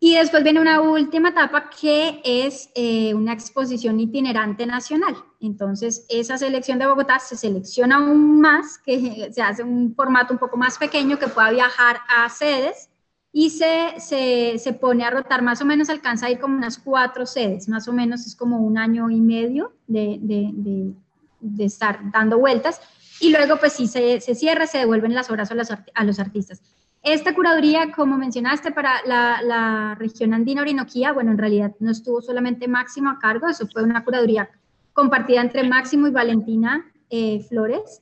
Y 0.00 0.16
después 0.16 0.42
viene 0.42 0.60
una 0.60 0.80
última 0.80 1.30
etapa 1.30 1.70
que 1.70 2.20
es 2.24 2.70
eh, 2.74 3.14
una 3.14 3.32
exposición 3.32 4.00
itinerante 4.00 4.66
nacional. 4.66 5.16
Entonces, 5.40 6.04
esa 6.08 6.36
selección 6.36 6.78
de 6.78 6.86
Bogotá 6.86 7.18
se 7.18 7.36
selecciona 7.36 7.96
aún 7.96 8.40
más, 8.40 8.78
que 8.78 9.30
se 9.32 9.42
hace 9.42 9.62
un 9.62 9.94
formato 9.94 10.34
un 10.34 10.38
poco 10.38 10.56
más 10.56 10.78
pequeño 10.78 11.18
que 11.18 11.28
pueda 11.28 11.50
viajar 11.50 12.00
a 12.08 12.28
sedes 12.28 12.90
y 13.36 13.50
se, 13.50 13.94
se, 13.98 14.58
se, 14.58 14.72
pone 14.74 15.04
a 15.04 15.10
rotar, 15.10 15.42
más 15.42 15.60
o 15.60 15.64
menos 15.64 15.90
alcanza 15.90 16.26
a 16.26 16.30
ir 16.30 16.38
como 16.38 16.56
unas 16.56 16.78
cuatro 16.78 17.26
sedes, 17.26 17.68
más 17.68 17.88
o 17.88 17.92
menos 17.92 18.26
es 18.26 18.36
como 18.36 18.58
un 18.58 18.78
año 18.78 19.10
y 19.10 19.20
medio 19.20 19.72
de, 19.88 20.18
de, 20.20 20.94
de, 21.40 21.64
estar 21.64 21.98
dando 22.12 22.38
vueltas. 22.38 22.80
Y 23.20 23.30
luego, 23.30 23.56
pues 23.58 23.72
sí, 23.72 23.88
se, 23.88 24.20
se 24.20 24.36
cierra, 24.36 24.68
se 24.68 24.78
devuelven 24.78 25.14
las 25.14 25.30
obras 25.30 25.50
a 25.50 25.54
los, 25.56 25.68
a 25.70 26.04
los 26.04 26.20
artistas. 26.20 26.62
Esta 27.04 27.34
curaduría, 27.34 27.92
como 27.92 28.16
mencionaste, 28.16 28.72
para 28.72 29.02
la, 29.04 29.94
región 29.98 30.32
andina 30.32 30.62
Orinoquía, 30.62 31.12
bueno, 31.12 31.32
en 31.32 31.38
realidad 31.38 31.74
no 31.78 31.90
estuvo 31.90 32.22
solamente 32.22 32.66
Máximo 32.66 33.10
a 33.10 33.18
cargo, 33.18 33.46
eso 33.46 33.68
fue 33.68 33.82
una 33.82 34.02
curaduría 34.02 34.48
compartida 34.94 35.42
entre 35.42 35.68
Máximo 35.68 36.08
y 36.08 36.12
Valentina 36.12 36.90
eh, 37.10 37.44
Flores. 37.46 38.00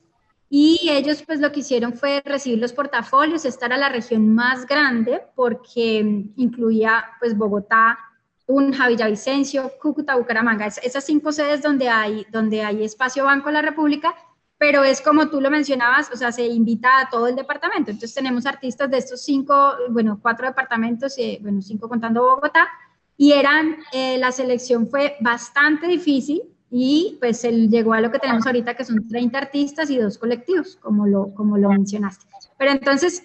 Y 0.49 0.87
ellos 0.89 1.21
pues 1.27 1.41
lo 1.41 1.51
que 1.51 1.59
hicieron 1.59 1.93
fue 1.93 2.21
recibir 2.23 2.59
los 2.59 2.71
portafolios, 2.71 3.43
estar 3.43 3.73
a 3.73 3.77
la 3.77 3.89
región 3.89 4.33
más 4.33 4.65
grande 4.65 5.21
porque 5.35 6.29
incluía 6.37 7.03
pues 7.19 7.35
Bogotá, 7.35 7.99
Tunja, 8.47 8.87
Villavicencio, 8.87 9.69
Cúcuta, 9.81 10.15
Bucaramanga, 10.15 10.67
esas 10.67 11.03
cinco 11.03 11.33
sedes 11.33 11.61
donde 11.61 11.89
hay, 11.89 12.25
donde 12.31 12.63
hay 12.63 12.85
espacio 12.85 13.25
Banco 13.25 13.47
de 13.47 13.53
la 13.53 13.61
República 13.63 14.15
pero 14.63 14.81
es 14.85 15.01
como 15.01 15.27
tú 15.27 15.41
lo 15.41 15.51
mencionabas, 15.51 16.09
o 16.13 16.15
sea, 16.15 16.31
se 16.31 16.45
invita 16.45 17.01
a 17.01 17.09
todo 17.09 17.27
el 17.27 17.35
departamento. 17.35 17.91
Entonces 17.91 18.13
tenemos 18.13 18.45
artistas 18.45 18.89
de 18.89 18.97
estos 18.97 19.21
cinco, 19.21 19.73
bueno, 19.89 20.19
cuatro 20.21 20.47
departamentos, 20.47 21.15
eh, 21.17 21.37
bueno, 21.41 21.61
cinco 21.61 21.89
contando 21.89 22.21
Bogotá, 22.23 22.69
y 23.17 23.33
eran, 23.33 23.75
eh, 23.91 24.17
la 24.19 24.31
selección 24.31 24.87
fue 24.87 25.17
bastante 25.19 25.85
difícil 25.85 26.43
y 26.71 27.17
pues 27.19 27.43
él 27.43 27.69
llegó 27.69 27.91
a 27.91 27.99
lo 27.99 28.09
que 28.09 28.19
tenemos 28.19 28.45
ahorita, 28.45 28.73
que 28.73 28.85
son 28.85 29.05
30 29.05 29.37
artistas 29.37 29.89
y 29.89 29.97
dos 29.97 30.17
colectivos, 30.17 30.77
como 30.77 31.07
lo, 31.07 31.33
como 31.35 31.57
lo 31.57 31.67
mencionaste. 31.67 32.25
Pero 32.57 32.71
entonces, 32.71 33.21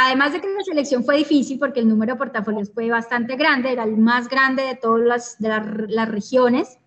además 0.00 0.32
de 0.32 0.40
que 0.40 0.48
la 0.48 0.64
selección 0.64 1.04
fue 1.04 1.18
difícil, 1.18 1.58
porque 1.58 1.80
el 1.80 1.88
número 1.88 2.14
de 2.14 2.18
portafolios 2.18 2.72
fue 2.72 2.88
bastante 2.88 3.36
grande, 3.36 3.72
era 3.72 3.84
el 3.84 3.98
más 3.98 4.26
grande 4.26 4.62
de 4.62 4.76
todas 4.76 5.06
las, 5.06 5.38
de 5.38 5.50
las 5.90 6.08
regiones, 6.08 6.78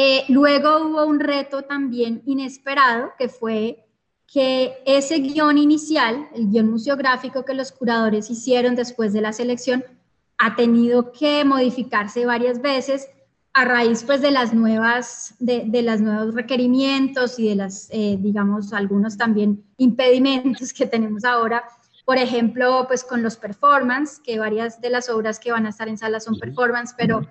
eh, 0.00 0.24
luego 0.28 0.78
hubo 0.84 1.04
un 1.04 1.18
reto 1.18 1.62
también 1.62 2.22
inesperado, 2.24 3.14
que 3.18 3.28
fue 3.28 3.84
que 4.32 4.80
ese 4.86 5.18
guion 5.18 5.58
inicial, 5.58 6.28
el 6.36 6.50
guion 6.50 6.70
museográfico 6.70 7.44
que 7.44 7.52
los 7.52 7.72
curadores 7.72 8.30
hicieron 8.30 8.76
después 8.76 9.12
de 9.12 9.22
la 9.22 9.32
selección, 9.32 9.84
ha 10.38 10.54
tenido 10.54 11.10
que 11.10 11.44
modificarse 11.44 12.26
varias 12.26 12.62
veces 12.62 13.08
a 13.52 13.64
raíz 13.64 14.04
pues 14.04 14.22
de 14.22 14.30
las 14.30 14.54
nuevas, 14.54 15.34
de, 15.40 15.64
de 15.66 15.82
los 15.82 16.00
nuevos 16.00 16.32
requerimientos 16.32 17.36
y 17.40 17.48
de 17.48 17.56
las, 17.56 17.88
eh, 17.90 18.18
digamos, 18.20 18.72
algunos 18.72 19.16
también 19.16 19.64
impedimentos 19.78 20.72
que 20.72 20.86
tenemos 20.86 21.24
ahora. 21.24 21.64
Por 22.04 22.18
ejemplo, 22.18 22.84
pues 22.86 23.02
con 23.02 23.24
los 23.24 23.36
performance, 23.36 24.20
que 24.20 24.38
varias 24.38 24.80
de 24.80 24.90
las 24.90 25.08
obras 25.08 25.40
que 25.40 25.50
van 25.50 25.66
a 25.66 25.70
estar 25.70 25.88
en 25.88 25.98
sala 25.98 26.20
son 26.20 26.38
performance, 26.38 26.94
pero 26.96 27.26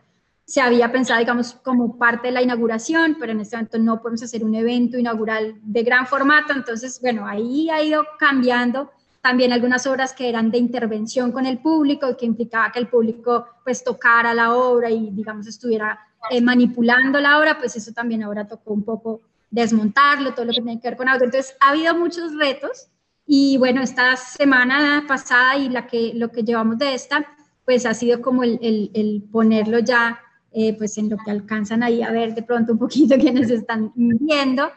se 0.47 0.61
había 0.61 0.89
pensado, 0.93 1.19
digamos, 1.19 1.55
como 1.61 1.97
parte 1.97 2.29
de 2.29 2.31
la 2.31 2.41
inauguración, 2.41 3.17
pero 3.19 3.33
en 3.33 3.41
este 3.41 3.57
momento 3.57 3.79
no 3.79 4.01
podemos 4.01 4.23
hacer 4.23 4.45
un 4.45 4.55
evento 4.55 4.97
inaugural 4.97 5.55
de 5.61 5.83
gran 5.83 6.07
formato, 6.07 6.53
entonces, 6.53 7.01
bueno, 7.01 7.27
ahí 7.27 7.69
ha 7.69 7.83
ido 7.83 8.05
cambiando 8.17 8.89
también 9.21 9.51
algunas 9.51 9.85
obras 9.87 10.13
que 10.13 10.29
eran 10.29 10.49
de 10.49 10.57
intervención 10.57 11.33
con 11.33 11.45
el 11.45 11.57
público 11.57 12.09
y 12.09 12.15
que 12.15 12.25
implicaba 12.25 12.71
que 12.71 12.79
el 12.79 12.87
público 12.87 13.45
pues 13.65 13.83
tocara 13.83 14.33
la 14.33 14.55
obra 14.55 14.89
y 14.89 15.09
digamos 15.11 15.47
estuviera 15.47 15.99
eh, 16.29 16.39
manipulando 16.39 17.19
la 17.19 17.37
obra, 17.37 17.57
pues 17.57 17.75
eso 17.75 17.91
también 17.91 18.23
ahora 18.23 18.47
tocó 18.47 18.71
un 18.71 18.83
poco 18.83 19.19
desmontarlo, 19.51 20.33
todo 20.33 20.45
lo 20.45 20.53
que 20.53 20.61
tiene 20.61 20.79
que 20.79 20.87
ver 20.87 20.97
con 20.97 21.09
audio. 21.09 21.25
Entonces 21.25 21.57
ha 21.59 21.71
habido 21.71 21.93
muchos 21.93 22.37
retos 22.37 22.87
y 23.25 23.57
bueno, 23.57 23.81
esta 23.81 24.15
semana 24.15 25.03
pasada 25.09 25.57
y 25.57 25.67
la 25.67 25.87
que, 25.87 26.13
lo 26.15 26.31
que 26.31 26.43
llevamos 26.43 26.77
de 26.77 26.93
esta, 26.93 27.25
pues 27.65 27.85
ha 27.85 27.93
sido 27.93 28.21
como 28.21 28.43
el, 28.43 28.57
el, 28.61 28.91
el 28.93 29.23
ponerlo 29.29 29.79
ya 29.79 30.21
eh, 30.51 30.75
pues 30.77 30.97
en 30.97 31.09
lo 31.09 31.17
que 31.17 31.31
alcanzan 31.31 31.83
ahí 31.83 32.01
a 32.01 32.11
ver 32.11 32.33
de 32.33 32.43
pronto 32.43 32.73
un 32.73 32.79
poquito 32.79 33.15
quienes 33.17 33.51
están 33.51 33.91
viendo, 33.95 34.69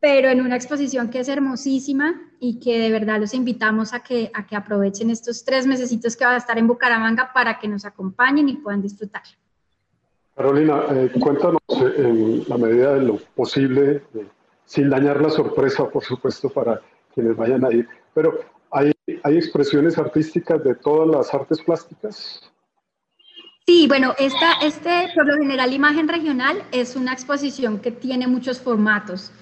pero 0.00 0.28
en 0.28 0.42
una 0.42 0.56
exposición 0.56 1.08
que 1.08 1.20
es 1.20 1.28
hermosísima 1.28 2.20
y 2.38 2.60
que 2.60 2.78
de 2.78 2.90
verdad 2.90 3.18
los 3.20 3.32
invitamos 3.32 3.94
a 3.94 4.00
que, 4.00 4.30
a 4.34 4.46
que 4.46 4.54
aprovechen 4.54 5.10
estos 5.10 5.44
tres 5.44 5.66
mesecitos 5.66 6.16
que 6.16 6.24
va 6.24 6.32
a 6.32 6.36
estar 6.36 6.58
en 6.58 6.66
Bucaramanga 6.66 7.32
para 7.32 7.58
que 7.58 7.68
nos 7.68 7.84
acompañen 7.86 8.48
y 8.48 8.56
puedan 8.56 8.82
disfrutar. 8.82 9.22
Carolina, 10.36 10.82
eh, 10.90 11.10
cuéntanos 11.18 11.62
eh, 11.70 11.94
en 11.96 12.44
la 12.48 12.58
medida 12.58 12.94
de 12.94 13.00
lo 13.02 13.16
posible, 13.34 14.02
sin 14.66 14.90
dañar 14.90 15.22
la 15.22 15.30
sorpresa, 15.30 15.88
por 15.88 16.04
supuesto, 16.04 16.50
para 16.50 16.82
quienes 17.14 17.36
vayan 17.36 17.64
a 17.64 17.72
ir, 17.72 17.88
pero 18.12 18.40
¿hay, 18.70 18.92
¿hay 19.22 19.36
expresiones 19.36 19.96
artísticas 19.96 20.62
de 20.64 20.74
todas 20.74 21.08
las 21.08 21.32
artes 21.32 21.62
plásticas? 21.62 22.42
Sí, 23.66 23.86
bueno, 23.88 24.14
esta, 24.18 24.52
este, 24.60 25.08
por 25.14 25.26
lo 25.26 25.38
general, 25.38 25.72
Imagen 25.72 26.06
Regional 26.06 26.62
es 26.70 26.96
una 26.96 27.14
exposición 27.14 27.78
que 27.80 27.90
tiene 27.90 28.26
muchos 28.26 28.60
formatos. 28.60 29.32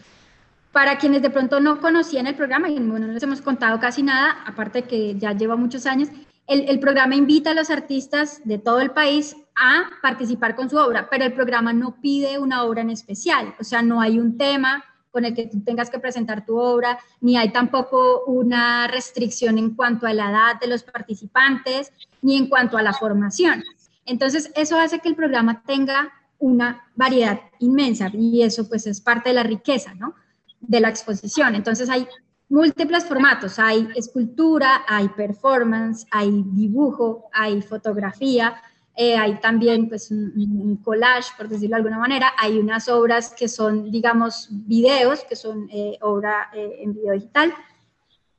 Para 0.70 0.96
quienes 0.96 1.22
de 1.22 1.30
pronto 1.30 1.58
no 1.58 1.80
conocían 1.80 2.28
el 2.28 2.36
programa, 2.36 2.70
y 2.70 2.78
bueno, 2.78 3.08
no 3.08 3.12
les 3.14 3.22
hemos 3.24 3.42
contado 3.42 3.80
casi 3.80 4.04
nada, 4.04 4.44
aparte 4.46 4.84
que 4.84 5.16
ya 5.18 5.32
lleva 5.32 5.56
muchos 5.56 5.86
años, 5.86 6.08
el, 6.46 6.78
programa 6.78 7.16
invita 7.16 7.50
a 7.50 7.54
los 7.54 7.68
artistas 7.68 8.40
de 8.44 8.58
todo 8.58 8.80
el 8.80 8.92
país 8.92 9.34
a 9.56 9.90
participar 10.00 10.54
con 10.54 10.70
su 10.70 10.76
obra, 10.76 11.08
pero 11.10 11.24
el 11.24 11.32
programa 11.32 11.72
no 11.72 11.96
pide 12.00 12.38
una 12.38 12.62
obra 12.62 12.82
en 12.82 12.90
especial, 12.90 13.54
o 13.58 13.64
sea, 13.64 13.82
no 13.82 14.00
hay 14.00 14.20
un 14.20 14.38
tema 14.38 14.84
con 15.10 15.24
el 15.24 15.34
que 15.34 15.46
tú 15.46 15.62
tengas 15.64 15.90
que 15.90 15.98
presentar 15.98 16.46
tu 16.46 16.56
obra, 16.58 16.98
ni 17.20 17.36
hay 17.36 17.50
tampoco 17.50 18.24
una 18.26 18.86
restricción 18.86 19.58
en 19.58 19.74
cuanto 19.74 20.06
a 20.06 20.14
la 20.14 20.30
edad 20.30 20.60
de 20.60 20.68
los 20.68 20.84
participantes, 20.84 21.92
ni 22.22 22.36
en 22.36 22.48
cuanto 22.48 22.78
a 22.78 22.82
la 22.82 22.92
formación. 22.92 23.62
Entonces, 24.04 24.50
eso 24.54 24.78
hace 24.78 24.98
que 24.98 25.08
el 25.08 25.16
programa 25.16 25.62
tenga 25.66 26.12
una 26.38 26.90
variedad 26.96 27.40
inmensa 27.60 28.10
y 28.12 28.42
eso 28.42 28.68
pues 28.68 28.86
es 28.86 29.00
parte 29.00 29.28
de 29.30 29.34
la 29.34 29.42
riqueza, 29.44 29.94
¿no? 29.94 30.14
De 30.60 30.80
la 30.80 30.88
exposición. 30.88 31.54
Entonces, 31.54 31.88
hay 31.88 32.06
múltiples 32.48 33.04
formatos, 33.04 33.58
hay 33.58 33.88
escultura, 33.94 34.82
hay 34.86 35.08
performance, 35.08 36.06
hay 36.10 36.44
dibujo, 36.48 37.30
hay 37.32 37.62
fotografía, 37.62 38.60
eh, 38.94 39.16
hay 39.16 39.40
también 39.40 39.88
pues 39.88 40.10
un, 40.10 40.78
collage, 40.84 41.30
por 41.38 41.48
decirlo 41.48 41.76
de 41.76 41.80
alguna 41.80 41.98
manera, 41.98 42.32
hay 42.38 42.58
unas 42.58 42.88
obras 42.90 43.32
que 43.32 43.48
son, 43.48 43.90
digamos, 43.90 44.48
videos, 44.50 45.24
que 45.24 45.34
son 45.34 45.66
eh, 45.72 45.96
obra 46.02 46.50
eh, 46.52 46.80
en 46.80 46.92
video 46.92 47.14
digital, 47.14 47.54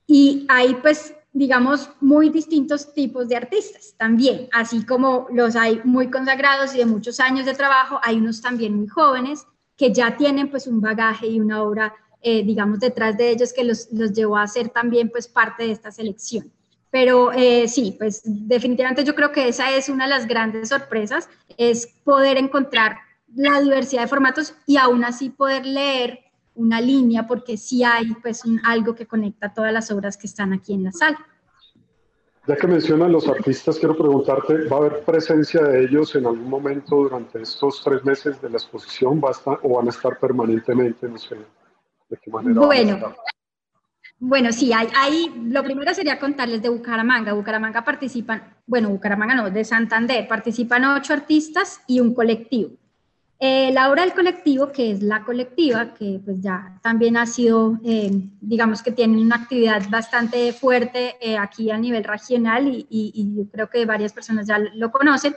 y 0.05 0.45
hay 0.47 0.75
pues 0.75 1.15
digamos, 1.33 1.89
muy 1.99 2.29
distintos 2.29 2.93
tipos 2.93 3.27
de 3.27 3.35
artistas 3.35 3.95
también, 3.97 4.47
así 4.51 4.85
como 4.85 5.27
los 5.31 5.55
hay 5.55 5.81
muy 5.83 6.11
consagrados 6.11 6.75
y 6.75 6.77
de 6.77 6.85
muchos 6.85 7.19
años 7.19 7.45
de 7.47 7.55
trabajo, 7.55 7.99
hay 8.03 8.17
unos 8.17 8.39
también 8.39 8.75
muy 8.75 8.87
jóvenes 8.87 9.45
que 9.75 9.91
ya 9.91 10.15
tienen 10.15 10.51
pues 10.51 10.67
un 10.67 10.79
bagaje 10.79 11.27
y 11.27 11.39
una 11.39 11.63
obra, 11.63 11.95
eh, 12.21 12.43
digamos, 12.43 12.79
detrás 12.79 13.17
de 13.17 13.31
ellos 13.31 13.51
que 13.51 13.63
los, 13.63 13.91
los, 13.91 14.13
llevó 14.13 14.37
a 14.37 14.47
ser 14.47 14.69
también 14.69 15.09
pues 15.09 15.27
parte 15.27 15.63
de 15.63 15.71
esta 15.71 15.91
selección. 15.91 16.51
Pero 16.91 17.31
eh, 17.33 17.67
sí, 17.67 17.95
pues 17.97 18.21
definitivamente 18.23 19.03
yo 19.03 19.15
creo 19.15 19.31
que 19.31 19.47
esa 19.47 19.71
es 19.71 19.89
una 19.89 20.03
de 20.03 20.11
las 20.11 20.27
grandes 20.27 20.69
sorpresas, 20.69 21.27
es 21.57 21.87
poder 22.03 22.37
encontrar 22.37 22.97
la 23.35 23.59
diversidad 23.59 24.03
de 24.03 24.07
formatos 24.07 24.53
y 24.67 24.77
aún 24.77 25.03
así 25.03 25.31
poder 25.31 25.65
leer 25.65 26.19
una 26.55 26.81
línea 26.81 27.27
porque 27.27 27.57
sí 27.57 27.83
hay 27.83 28.13
pues 28.21 28.43
algo 28.63 28.95
que 28.95 29.07
conecta 29.07 29.53
todas 29.53 29.73
las 29.73 29.91
obras 29.91 30.17
que 30.17 30.27
están 30.27 30.53
aquí 30.53 30.73
en 30.73 30.83
la 30.83 30.91
sala. 30.91 31.17
Ya 32.45 32.57
que 32.57 32.67
mencionan 32.67 33.11
los 33.11 33.27
artistas, 33.29 33.79
quiero 33.79 33.95
preguntarte, 33.95 34.67
¿va 34.67 34.75
a 34.75 34.79
haber 34.79 35.03
presencia 35.05 35.61
de 35.61 35.85
ellos 35.85 36.13
en 36.15 36.25
algún 36.25 36.49
momento 36.49 36.97
durante 36.97 37.41
estos 37.41 37.81
tres 37.81 38.03
meses 38.03 38.41
de 38.41 38.49
la 38.49 38.57
exposición 38.57 39.21
o 39.61 39.69
van 39.77 39.87
a 39.87 39.89
estar 39.89 40.19
permanentemente? 40.19 41.07
No 41.07 41.17
sé 41.17 41.37
de 42.09 42.17
qué 42.21 42.29
manera. 42.29 42.59
Bueno, 42.59 43.15
bueno 44.19 44.51
sí, 44.51 44.73
hay, 44.73 44.89
hay, 44.93 45.33
lo 45.45 45.63
primero 45.63 45.93
sería 45.93 46.19
contarles 46.19 46.61
de 46.61 46.67
Bucaramanga. 46.67 47.31
Bucaramanga 47.31 47.85
participan, 47.85 48.57
bueno, 48.67 48.89
Bucaramanga 48.89 49.35
no, 49.35 49.49
de 49.49 49.63
Santander, 49.63 50.27
participan 50.27 50.83
ocho 50.83 51.13
artistas 51.13 51.79
y 51.87 52.01
un 52.01 52.13
colectivo. 52.13 52.71
Eh, 53.45 53.73
la 53.73 53.91
obra 53.91 54.03
del 54.03 54.13
colectivo, 54.13 54.71
que 54.71 54.91
es 54.91 55.03
la 55.03 55.25
colectiva, 55.25 55.93
que 55.93 56.21
pues 56.23 56.37
ya 56.39 56.79
también 56.81 57.17
ha 57.17 57.25
sido, 57.25 57.77
eh, 57.83 58.09
digamos 58.39 58.81
que 58.81 58.93
tiene 58.93 59.21
una 59.21 59.35
actividad 59.35 59.81
bastante 59.89 60.53
fuerte 60.53 61.17
eh, 61.19 61.37
aquí 61.37 61.69
a 61.69 61.77
nivel 61.77 62.05
regional 62.05 62.69
y, 62.69 62.87
y, 62.89 63.35
yo 63.35 63.43
creo 63.51 63.69
que 63.69 63.85
varias 63.85 64.13
personas 64.13 64.47
ya 64.47 64.59
lo 64.59 64.91
conocen. 64.93 65.35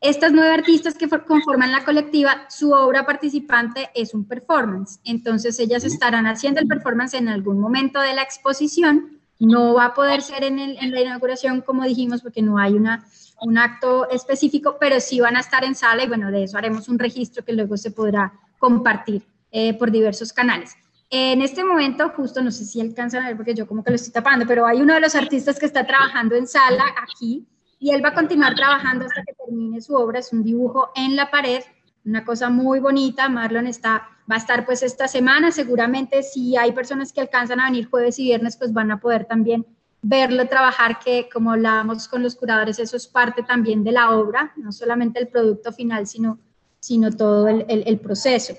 Estas 0.00 0.32
nueve 0.32 0.54
artistas 0.54 0.94
que 0.94 1.06
conforman 1.06 1.72
la 1.72 1.84
colectiva, 1.84 2.46
su 2.48 2.72
obra 2.72 3.04
participante 3.04 3.90
es 3.94 4.14
un 4.14 4.26
performance. 4.26 5.00
Entonces 5.04 5.58
ellas 5.58 5.84
estarán 5.84 6.26
haciendo 6.26 6.58
el 6.58 6.68
performance 6.68 7.12
en 7.12 7.28
algún 7.28 7.60
momento 7.60 8.00
de 8.00 8.14
la 8.14 8.22
exposición 8.22 9.20
No 9.38 9.74
va 9.74 9.86
a 9.86 9.94
poder 9.94 10.22
ser 10.22 10.44
en, 10.44 10.56
la 10.90 11.00
inauguración, 11.00 11.62
como 11.62 11.84
dijimos, 11.84 12.22
porque 12.22 12.42
no 12.42 12.58
hay 12.58 12.74
un 12.74 13.58
acto 13.58 14.08
específico, 14.10 14.76
pero 14.78 15.00
sí 15.00 15.20
van 15.20 15.36
a 15.36 15.40
estar 15.40 15.64
en 15.64 15.74
sala 15.74 16.04
y 16.04 16.08
bueno, 16.08 16.30
de 16.30 16.44
eso 16.44 16.58
haremos 16.58 16.88
un 16.88 16.98
registro 16.98 17.44
que 17.44 17.52
luego 17.52 17.76
se 17.76 17.90
podrá 17.90 18.32
compartir 18.58 19.26
eh, 19.50 19.74
por 19.74 19.90
diversos 19.90 20.32
canales. 20.32 20.76
En 21.10 21.42
este 21.42 21.62
momento, 21.62 22.08
justo, 22.16 22.40
no 22.40 22.50
sé 22.50 22.64
si 22.64 22.80
alcanzan 22.80 23.24
a 23.24 23.26
ver 23.26 23.36
porque 23.36 23.54
yo 23.54 23.66
como 23.66 23.84
que 23.84 23.90
lo 23.90 23.96
estoy 23.96 24.14
tapando, 24.14 24.46
pero 24.46 24.64
hay 24.64 24.80
uno 24.80 24.94
de 24.94 25.00
los 25.00 25.14
artistas 25.14 25.58
que 25.58 25.66
está 25.66 25.86
trabajando 25.86 26.34
en 26.36 26.46
sala 26.46 26.84
aquí 27.02 27.46
y 27.78 27.90
él 27.90 28.02
va 28.02 28.10
a 28.10 28.14
continuar 28.14 28.54
trabajando 28.54 29.04
hasta 29.04 29.22
que 29.22 29.34
termine 29.34 29.82
su 29.82 29.94
obra. 29.94 30.20
Es 30.20 30.32
un 30.32 30.42
dibujo 30.42 30.90
en 30.94 31.14
la 31.14 31.30
pared, 31.30 31.62
una 32.04 32.24
cosa 32.24 32.48
muy 32.48 32.80
bonita. 32.80 33.28
Marlon 33.28 33.66
está, 33.66 34.08
va 34.30 34.36
a 34.36 34.38
estar 34.38 34.64
pues 34.64 34.82
esta 34.82 35.08
semana. 35.08 35.50
Seguramente 35.50 36.22
si 36.22 36.56
hay 36.56 36.72
personas 36.72 37.12
que 37.12 37.20
alcanzan 37.20 37.60
a 37.60 37.66
venir 37.66 37.88
jueves 37.88 38.18
y 38.18 38.24
viernes, 38.24 38.56
pues 38.56 38.72
van 38.72 38.90
a 38.90 39.00
poder 39.00 39.24
también 39.24 39.66
verlo 40.02 40.48
trabajar, 40.48 40.98
que 40.98 41.28
como 41.32 41.52
hablábamos 41.52 42.08
con 42.08 42.22
los 42.22 42.34
curadores, 42.34 42.78
eso 42.80 42.96
es 42.96 43.06
parte 43.06 43.44
también 43.44 43.84
de 43.84 43.92
la 43.92 44.10
obra, 44.10 44.52
no 44.56 44.72
solamente 44.72 45.20
el 45.20 45.28
producto 45.28 45.72
final, 45.72 46.08
sino, 46.08 46.40
sino 46.80 47.10
todo 47.12 47.46
el, 47.48 47.64
el, 47.68 47.98
proceso. 48.00 48.52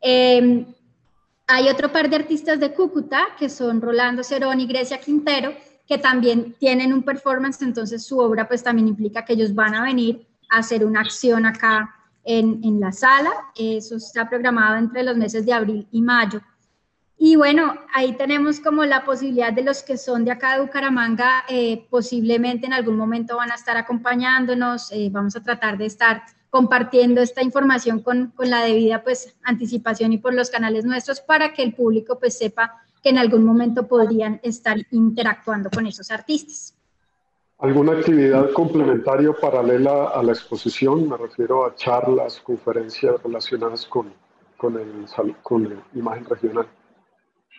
Eh, 0.00 0.64
hay 1.48 1.68
otro 1.68 1.90
par 1.90 2.08
de 2.08 2.16
artistas 2.16 2.60
de 2.60 2.72
Cúcuta, 2.72 3.26
que 3.36 3.48
son 3.48 3.80
Rolando 3.80 4.22
Cerón 4.22 4.60
y 4.60 4.66
Grecia 4.66 5.00
Quintero, 5.00 5.52
que 5.86 5.98
también 5.98 6.54
tienen 6.58 6.92
un 6.92 7.02
performance, 7.02 7.60
entonces 7.62 8.06
su 8.06 8.18
obra 8.18 8.46
pues 8.46 8.62
también 8.62 8.88
implica 8.88 9.24
que 9.24 9.34
ellos 9.34 9.54
van 9.54 9.74
a 9.74 9.82
venir 9.82 10.26
a 10.48 10.58
hacer 10.58 10.84
una 10.84 11.00
acción 11.00 11.44
acá 11.44 11.94
en, 12.24 12.80
la 12.80 12.92
sala. 12.92 13.30
Eso 13.56 13.96
está 13.96 14.28
programado 14.28 14.76
entre 14.76 15.02
los 15.02 15.16
meses 15.16 15.46
de 15.46 15.52
abril 15.52 15.86
y 15.90 16.02
mayo. 16.02 16.40
Y 17.16 17.36
bueno, 17.36 17.74
ahí 17.94 18.16
tenemos 18.16 18.60
como 18.60 18.84
la 18.84 19.04
posibilidad 19.04 19.52
de 19.52 19.62
los 19.62 19.82
que 19.82 19.96
son 19.96 20.24
de 20.24 20.32
acá 20.32 20.54
de 20.54 20.62
Bucaramanga, 20.62 21.44
eh, 21.48 21.86
posiblemente 21.88 22.66
en 22.66 22.72
algún 22.72 22.96
momento 22.96 23.36
van 23.36 23.52
a 23.52 23.54
estar 23.54 23.76
acompañándonos, 23.76 24.90
eh, 24.90 25.08
vamos 25.12 25.36
a 25.36 25.42
tratar 25.42 25.78
de 25.78 25.86
estar 25.86 26.24
compartiendo 26.50 27.20
esta 27.20 27.42
información 27.42 28.00
con, 28.00 28.32
con, 28.32 28.50
la 28.50 28.62
debida 28.62 29.02
pues 29.02 29.36
anticipación 29.42 30.12
y 30.12 30.18
por 30.18 30.34
los 30.34 30.50
canales 30.50 30.84
nuestros 30.84 31.20
para 31.20 31.52
que 31.52 31.62
el 31.62 31.74
público 31.74 32.18
pues 32.18 32.36
sepa 32.36 32.82
que 33.02 33.10
en 33.10 33.18
algún 33.18 33.44
momento 33.44 33.86
podrían 33.86 34.40
estar 34.42 34.76
interactuando 34.90 35.70
con 35.70 35.86
esos 35.86 36.10
artistas. 36.10 36.74
¿Alguna 37.64 37.92
actividad 37.92 38.52
complementaria 38.52 39.32
paralela 39.32 40.08
a 40.08 40.22
la 40.22 40.32
exposición? 40.32 41.08
Me 41.08 41.16
refiero 41.16 41.64
a 41.64 41.74
charlas, 41.74 42.38
conferencias 42.40 43.14
relacionadas 43.22 43.86
con, 43.86 44.12
con, 44.58 44.78
el, 44.78 45.06
con 45.42 45.70
la 45.70 45.76
imagen 45.94 46.26
regional. 46.26 46.66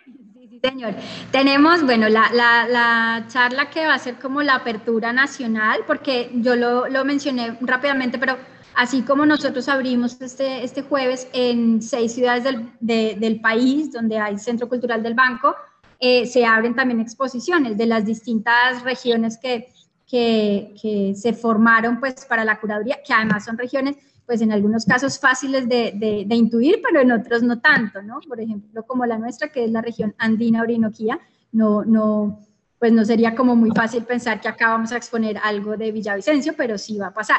Sí, 0.04 0.60
señor. 0.62 0.94
Tenemos, 1.32 1.82
bueno, 1.82 2.08
la, 2.08 2.30
la, 2.32 2.68
la, 2.68 3.24
charla 3.26 3.68
que 3.68 3.84
va 3.84 3.94
a 3.94 3.98
ser 3.98 4.14
como 4.20 4.42
la 4.42 4.54
apertura 4.54 5.12
nacional, 5.12 5.80
porque 5.88 6.30
yo 6.34 6.54
lo, 6.54 6.86
lo 6.88 7.04
mencioné 7.04 7.58
rápidamente, 7.60 8.16
pero 8.16 8.36
Así 8.78 9.00
como 9.00 9.24
nosotros 9.24 9.70
abrimos 9.70 10.20
este, 10.20 10.62
este 10.62 10.82
jueves 10.82 11.28
en 11.32 11.80
seis 11.80 12.12
ciudades 12.12 12.44
del, 12.44 12.70
del 13.18 13.40
país 13.40 13.90
donde 13.90 14.18
hay 14.18 14.36
Centro 14.38 14.68
Cultural 14.68 15.02
del 15.02 15.14
Banco, 15.14 15.56
eh, 15.98 16.26
se 16.26 16.44
abren 16.44 16.74
también 16.74 17.00
exposiciones 17.00 17.78
de 17.78 17.86
las 17.86 18.04
distintas 18.04 18.82
regiones 18.82 19.38
que, 19.38 19.72
que, 20.06 20.74
que, 20.80 21.14
se 21.14 21.32
formaron 21.32 21.98
pues 21.98 22.24
para 22.26 22.44
la 22.44 22.60
curaduría, 22.60 23.00
que 23.04 23.12
además 23.12 23.44
son 23.44 23.58
regiones 23.58 23.96
pues 24.24 24.40
en 24.40 24.52
algunos 24.52 24.84
casos 24.84 25.18
fáciles 25.18 25.68
de, 25.68 25.92
de, 25.94 26.24
de, 26.26 26.34
intuir, 26.34 26.80
pero 26.82 27.00
en 27.00 27.12
otros 27.12 27.42
no 27.42 27.60
tanto, 27.60 28.02
¿no? 28.02 28.18
Por 28.26 28.40
ejemplo, 28.40 28.84
como 28.84 29.06
la 29.06 29.18
nuestra, 29.18 29.48
que 29.48 29.64
es 29.64 29.70
la 29.70 29.80
región 29.80 30.14
andina 30.18 30.62
orinoquía, 30.62 31.20
no, 31.52 31.84
no, 31.84 32.40
pues 32.78 32.92
no 32.92 33.04
sería 33.04 33.34
como 33.34 33.54
muy 33.54 33.70
fácil 33.70 34.02
pensar 34.04 34.40
que 34.40 34.48
acá 34.48 34.68
vamos 34.68 34.92
a 34.92 34.96
exponer 34.96 35.38
algo 35.38 35.76
de 35.76 35.92
Villavicencio, 35.92 36.54
pero 36.56 36.76
sí 36.76 36.98
va 36.98 37.08
a 37.08 37.14
pasar. 37.14 37.38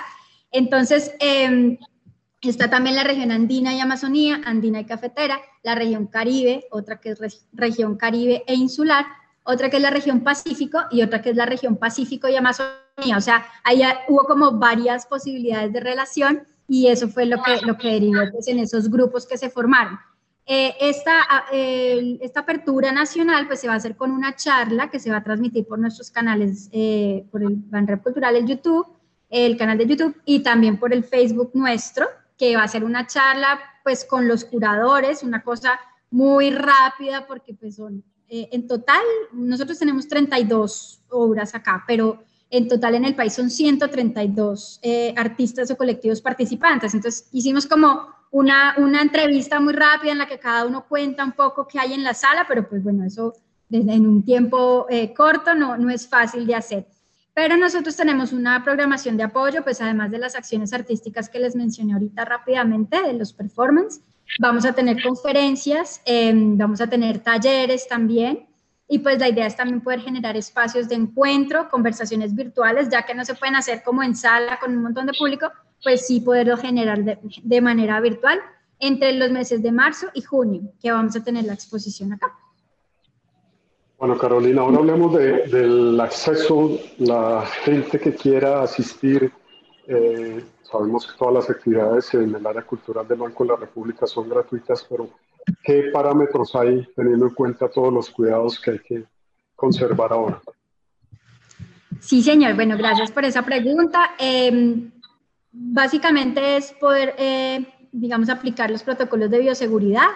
Entonces, 0.51 1.13
em, 1.19 1.77
está 2.41 2.69
también 2.69 2.95
la 2.95 3.03
región 3.03 3.31
andina 3.31 3.73
y 3.73 3.79
Amazonía, 3.79 4.41
andina 4.45 4.79
y 4.79 4.85
cafetera, 4.85 5.39
la 5.63 5.75
región 5.75 6.07
Caribe, 6.07 6.65
otra 6.71 6.99
que 6.99 7.11
es 7.11 7.47
región 7.53 7.97
Caribe 7.97 8.43
e 8.47 8.55
insular, 8.55 9.05
otra 9.47 9.69
que 9.69 9.77
es 9.77 9.83
la 9.83 9.89
región 9.89 10.21
Pacífico 10.21 10.79
y 10.91 11.01
otra 11.01 11.21
que 11.21 11.31
es 11.31 11.35
la 11.35 11.45
región 11.45 11.77
Pacífico 11.77 12.27
y 12.27 12.35
Amazonía. 12.35 13.17
O 13.17 13.21
sea, 13.21 13.45
ahí 13.63 13.81
hubo 14.09 14.25
como 14.25 14.51
varias 14.51 15.05
posibilidades 15.05 15.71
de 15.73 15.79
relación 15.79 16.45
y 16.67 16.87
eso 16.87 17.07
fue 17.07 17.25
lo 17.25 17.41
que, 17.41 17.65
lo 17.65 17.77
que 17.77 17.93
derivó 17.93 18.19
pues, 18.31 18.47
en 18.49 18.59
esos 18.59 18.89
grupos 18.89 19.25
que 19.25 19.37
se 19.37 19.49
formaron. 19.49 19.97
Eh, 20.45 20.75
esta, 20.79 21.45
esta, 21.51 22.39
apertura 22.39 22.93
nacional 22.93 23.47
pues 23.47 23.59
se 23.59 23.67
va 23.67 23.73
a 23.73 23.77
hacer 23.77 23.97
con 23.97 24.11
una 24.11 24.33
charla 24.35 24.89
que 24.89 24.99
se 24.99 25.11
va 25.11 25.17
a 25.17 25.23
transmitir 25.23 25.67
por 25.67 25.77
nuestros 25.77 26.09
canales, 26.09 26.69
eh, 26.71 27.25
por 27.31 27.41
el 27.43 27.55
Banrep 27.55 28.01
Cultural, 28.01 28.35
el 28.35 28.45
YouTube, 28.45 28.87
el 29.29 29.57
canal 29.57 29.77
de 29.77 29.87
YouTube 29.87 30.15
y 30.23 30.39
también 30.39 30.77
por 30.77 30.93
el 30.93 31.03
Facebook 31.03 31.51
nuestro, 31.53 32.07
que 32.37 32.55
va 32.55 32.63
a 32.63 32.67
ser 32.67 32.85
una 32.85 33.07
charla 33.07 33.59
pues 33.83 34.05
con 34.05 34.27
los 34.27 34.45
curadores, 34.45 35.23
una 35.23 35.43
cosa 35.43 35.79
muy 36.11 36.51
rápida 36.51 37.27
porque 37.27 37.53
pues 37.53 37.75
son, 37.75 38.03
eh, 38.29 38.49
en 38.51 38.67
total, 38.67 39.01
nosotros 39.31 39.79
tenemos 39.79 40.07
32 40.07 41.01
obras 41.09 41.55
acá, 41.55 41.83
pero 41.87 42.23
en 42.49 42.67
total 42.67 42.95
en 42.95 43.05
el 43.05 43.15
país 43.15 43.33
son 43.33 43.49
132 43.49 44.79
eh, 44.81 45.13
artistas 45.17 45.69
o 45.71 45.77
colectivos 45.77 46.21
participantes. 46.21 46.93
Entonces 46.93 47.27
hicimos 47.31 47.65
como 47.65 48.07
una, 48.31 48.75
una 48.77 49.01
entrevista 49.01 49.59
muy 49.59 49.73
rápida 49.73 50.11
en 50.11 50.17
la 50.17 50.27
que 50.27 50.39
cada 50.39 50.65
uno 50.65 50.85
cuenta 50.87 51.23
un 51.23 51.33
poco 51.33 51.67
qué 51.67 51.79
hay 51.79 51.93
en 51.93 52.03
la 52.03 52.13
sala, 52.13 52.45
pero 52.47 52.67
pues 52.67 52.83
bueno, 52.83 53.03
eso 53.05 53.33
desde 53.69 53.93
en 53.93 54.07
un 54.07 54.23
tiempo 54.23 54.85
eh, 54.89 55.13
corto 55.13 55.53
no, 55.55 55.77
no 55.77 55.89
es 55.89 56.07
fácil 56.07 56.45
de 56.45 56.55
hacer. 56.55 56.87
Pero 57.33 57.55
nosotros 57.55 57.95
tenemos 57.95 58.33
una 58.33 58.63
programación 58.63 59.15
de 59.15 59.23
apoyo, 59.23 59.63
pues 59.63 59.79
además 59.79 60.09
de 60.09 60.17
las 60.17 60.35
acciones 60.35 60.73
artísticas 60.73 61.29
que 61.29 61.39
les 61.39 61.55
mencioné 61.55 61.93
ahorita 61.93 62.25
rápidamente, 62.25 63.01
de 63.01 63.13
los 63.13 63.31
performance, 63.31 64.01
vamos 64.39 64.65
a 64.65 64.73
tener 64.73 65.01
conferencias, 65.01 66.01
em, 66.05 66.57
vamos 66.57 66.81
a 66.81 66.87
tener 66.87 67.19
talleres 67.19 67.87
también, 67.87 68.47
y 68.87 68.99
pues 68.99 69.19
la 69.19 69.27
idea 69.27 69.45
es 69.45 69.55
también 69.55 69.81
poder 69.81 70.01
generar 70.01 70.37
espacios 70.37 70.87
de 70.87 70.95
encuentro, 70.95 71.69
conversaciones 71.69 72.33
virtuales, 72.33 72.89
ya 72.89 73.05
que 73.05 73.13
no 73.13 73.25
se 73.25 73.35
pueden 73.35 73.55
hacer 73.55 73.83
como 73.83 74.01
en 74.01 74.15
sala 74.15 74.59
con 74.59 74.75
un 74.75 74.83
montón 74.83 75.05
de 75.05 75.13
público, 75.13 75.51
pues 75.83 76.07
sí 76.07 76.21
poderlo 76.21 76.57
generar 76.57 76.99
de, 77.03 77.61
manera 77.61 77.99
virtual 77.99 78.39
entre 78.79 79.13
los 79.13 79.29
meses 79.31 79.61
de 79.61 79.71
marzo 79.71 80.07
y 80.13 80.21
junio, 80.21 80.61
que 80.81 80.91
vamos 80.91 81.15
a 81.15 81.23
tener 81.23 81.45
la 81.45 81.53
exposición 81.53 82.13
acá. 82.13 82.33
Bueno, 83.97 84.17
Carolina, 84.17 84.61
ahora 84.61 84.77
hablemos 84.77 85.15
de, 85.15 85.47
del 85.47 85.99
acceso, 85.99 86.79
la 86.99 87.45
gente 87.63 87.99
que 87.99 88.13
quiera 88.13 88.61
asistir. 88.61 89.31
Eh, 89.87 90.43
sabemos 90.69 91.07
que 91.07 91.17
todas 91.17 91.33
las 91.33 91.49
actividades 91.49 92.13
en 92.13 92.35
el 92.35 92.45
área 92.45 92.61
cultural 92.63 93.07
del 93.07 93.19
Banco 93.19 93.43
de 93.43 93.51
la 93.51 93.55
República 93.57 94.05
son 94.05 94.29
gratuitas, 94.29 94.85
pero 94.89 95.09
¿qué 95.63 95.89
parámetros 95.93 96.55
hay 96.55 96.85
teniendo 96.95 97.27
en 97.27 97.33
cuenta 97.33 97.69
todos 97.69 97.93
los 97.93 98.09
cuidados 98.09 98.59
que 98.59 98.71
hay 98.71 98.79
que 98.79 99.03
conservar 99.55 100.11
ahora? 100.11 100.41
Sí, 101.99 102.21
señor. 102.21 102.55
Bueno, 102.55 102.77
gracias 102.77 103.11
por 103.11 103.25
esa 103.25 103.43
pregunta. 103.43 104.11
Eh, 104.19 104.89
básicamente 105.51 106.57
es 106.57 106.73
poder, 106.73 107.15
eh, 107.17 107.65
digamos, 107.91 108.29
aplicar 108.29 108.69
los 108.69 108.83
protocolos 108.83 109.29
de 109.29 109.39
bioseguridad 109.39 110.07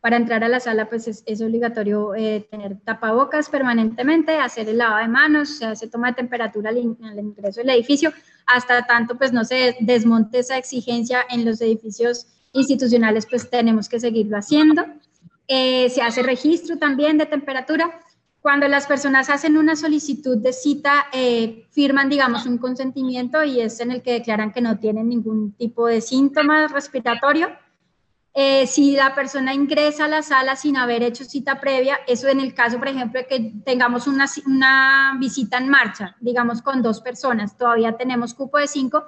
para 0.00 0.16
entrar 0.16 0.44
a 0.44 0.48
la 0.48 0.60
sala, 0.60 0.88
pues 0.88 1.08
es, 1.08 1.42
obligatorio 1.42 2.14
eh, 2.14 2.46
tener 2.50 2.78
tapabocas 2.84 3.48
permanentemente, 3.48 4.38
hacer 4.38 4.68
el 4.68 4.78
lavado 4.78 5.02
de 5.02 5.08
manos, 5.08 5.58
se 5.58 5.66
hace 5.66 5.88
toma 5.88 6.08
de 6.08 6.14
temperatura 6.14 6.70
al, 6.70 6.78
ingreso 6.78 7.60
del 7.60 7.70
edificio, 7.70 8.12
hasta 8.48 8.86
tanto 8.86 9.16
pues 9.16 9.32
no 9.32 9.44
se 9.44 9.76
desmonte 9.80 10.40
esa 10.40 10.56
exigencia 10.56 11.24
en 11.30 11.44
los 11.44 11.60
edificios 11.60 12.26
institucionales, 12.52 13.26
pues 13.26 13.48
tenemos 13.48 13.88
que 13.88 14.00
seguirlo 14.00 14.38
haciendo. 14.38 14.84
Eh, 15.46 15.88
se 15.90 16.02
hace 16.02 16.22
registro 16.22 16.76
también 16.78 17.18
de 17.18 17.26
temperatura. 17.26 18.00
Cuando 18.40 18.68
las 18.68 18.86
personas 18.86 19.30
hacen 19.30 19.56
una 19.56 19.76
solicitud 19.76 20.38
de 20.38 20.52
cita, 20.52 21.06
eh, 21.12 21.66
firman, 21.70 22.08
digamos, 22.08 22.46
un 22.46 22.58
consentimiento 22.58 23.44
y 23.44 23.60
es 23.60 23.80
en 23.80 23.90
el 23.90 24.02
que 24.02 24.12
declaran 24.12 24.52
que 24.52 24.60
no 24.60 24.78
tienen 24.78 25.08
ningún 25.08 25.52
tipo 25.52 25.86
de 25.86 26.00
síntoma 26.00 26.68
respiratorio 26.68 27.48
eh, 28.40 28.68
si 28.68 28.92
la 28.92 29.16
persona 29.16 29.52
ingresa 29.52 30.04
a 30.04 30.08
la 30.08 30.22
sala 30.22 30.54
sin 30.54 30.76
haber 30.76 31.02
hecho 31.02 31.24
cita 31.24 31.58
previa, 31.58 31.98
eso 32.06 32.28
en 32.28 32.38
el 32.38 32.54
caso, 32.54 32.78
por 32.78 32.86
ejemplo, 32.86 33.18
de 33.18 33.26
que 33.26 33.52
tengamos 33.64 34.06
una, 34.06 34.26
una 34.46 35.16
visita 35.18 35.58
en 35.58 35.68
marcha, 35.68 36.14
digamos 36.20 36.62
con 36.62 36.80
dos 36.80 37.00
personas, 37.00 37.58
todavía 37.58 37.96
tenemos 37.96 38.34
cupo 38.34 38.58
de 38.58 38.68
cinco, 38.68 39.02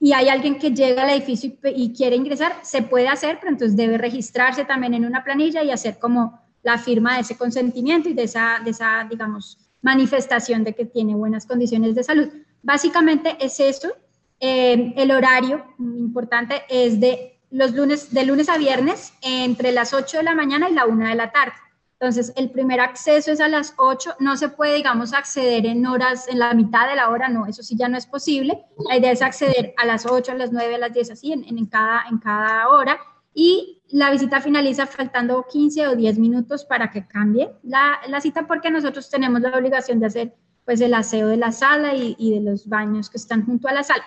y 0.00 0.14
hay 0.14 0.30
alguien 0.30 0.58
que 0.58 0.70
llega 0.70 1.02
al 1.02 1.10
edificio 1.10 1.52
y, 1.62 1.92
quiere 1.92 2.16
ingresar, 2.16 2.56
se 2.62 2.80
puede 2.80 3.08
hacer, 3.08 3.36
pero 3.38 3.52
entonces 3.52 3.76
debe 3.76 3.98
registrarse 3.98 4.64
también 4.64 4.94
en 4.94 5.04
una 5.04 5.22
planilla 5.22 5.62
y 5.62 5.70
hacer 5.70 5.98
como 5.98 6.40
la 6.62 6.78
firma 6.78 7.16
de 7.16 7.20
ese 7.20 7.36
consentimiento 7.36 8.08
y 8.08 8.14
de 8.14 8.22
esa, 8.22 8.62
de 8.64 8.70
esa 8.70 9.06
digamos, 9.10 9.58
manifestación 9.82 10.64
de 10.64 10.72
que 10.72 10.86
tiene 10.86 11.14
buenas 11.14 11.44
condiciones 11.44 11.94
de 11.94 12.02
salud. 12.02 12.30
Básicamente 12.62 13.36
es 13.40 13.60
eso. 13.60 13.92
Eh, 14.40 14.94
el 14.96 15.10
horario 15.10 15.66
importante 15.78 16.62
es 16.70 16.98
de 16.98 17.33
los 17.54 17.72
lunes, 17.72 18.12
de 18.12 18.24
lunes 18.24 18.48
a 18.48 18.58
viernes, 18.58 19.14
entre 19.22 19.70
las 19.70 19.94
8 19.94 20.18
de 20.18 20.22
la 20.24 20.34
mañana 20.34 20.68
y 20.68 20.74
la 20.74 20.86
1 20.86 21.06
de 21.06 21.14
la 21.14 21.30
tarde. 21.30 21.54
Entonces, 22.00 22.32
el 22.36 22.50
primer 22.50 22.80
acceso 22.80 23.30
es 23.30 23.40
a 23.40 23.46
las 23.46 23.74
8, 23.76 24.16
no 24.18 24.36
se 24.36 24.48
puede, 24.48 24.74
digamos, 24.74 25.12
acceder 25.12 25.64
en 25.64 25.86
horas, 25.86 26.26
en 26.26 26.40
la 26.40 26.52
mitad 26.52 26.88
de 26.88 26.96
la 26.96 27.10
hora, 27.10 27.28
no, 27.28 27.46
eso 27.46 27.62
sí 27.62 27.76
ya 27.76 27.88
no 27.88 27.96
es 27.96 28.06
posible. 28.06 28.64
La 28.88 28.96
idea 28.96 29.12
es 29.12 29.22
acceder 29.22 29.72
a 29.76 29.86
las 29.86 30.04
8, 30.04 30.32
a 30.32 30.34
las 30.34 30.50
9, 30.50 30.74
a 30.74 30.78
las 30.78 30.92
10, 30.92 31.12
así, 31.12 31.32
en, 31.32 31.44
en, 31.44 31.66
cada, 31.66 32.02
en 32.10 32.18
cada 32.18 32.68
hora. 32.70 32.98
Y 33.32 33.82
la 33.88 34.10
visita 34.10 34.40
finaliza 34.40 34.88
faltando 34.88 35.46
15 35.48 35.86
o 35.86 35.96
10 35.96 36.18
minutos 36.18 36.64
para 36.64 36.90
que 36.90 37.06
cambie 37.06 37.52
la, 37.62 38.00
la 38.08 38.20
cita 38.20 38.48
porque 38.48 38.70
nosotros 38.70 39.08
tenemos 39.08 39.40
la 39.40 39.56
obligación 39.56 40.00
de 40.00 40.06
hacer 40.06 40.34
pues 40.64 40.80
el 40.80 40.94
aseo 40.94 41.28
de 41.28 41.36
la 41.36 41.52
sala 41.52 41.94
y, 41.94 42.16
y 42.18 42.32
de 42.32 42.40
los 42.40 42.68
baños 42.68 43.10
que 43.10 43.18
están 43.18 43.46
junto 43.46 43.68
a 43.68 43.72
la 43.72 43.84
sala. 43.84 44.04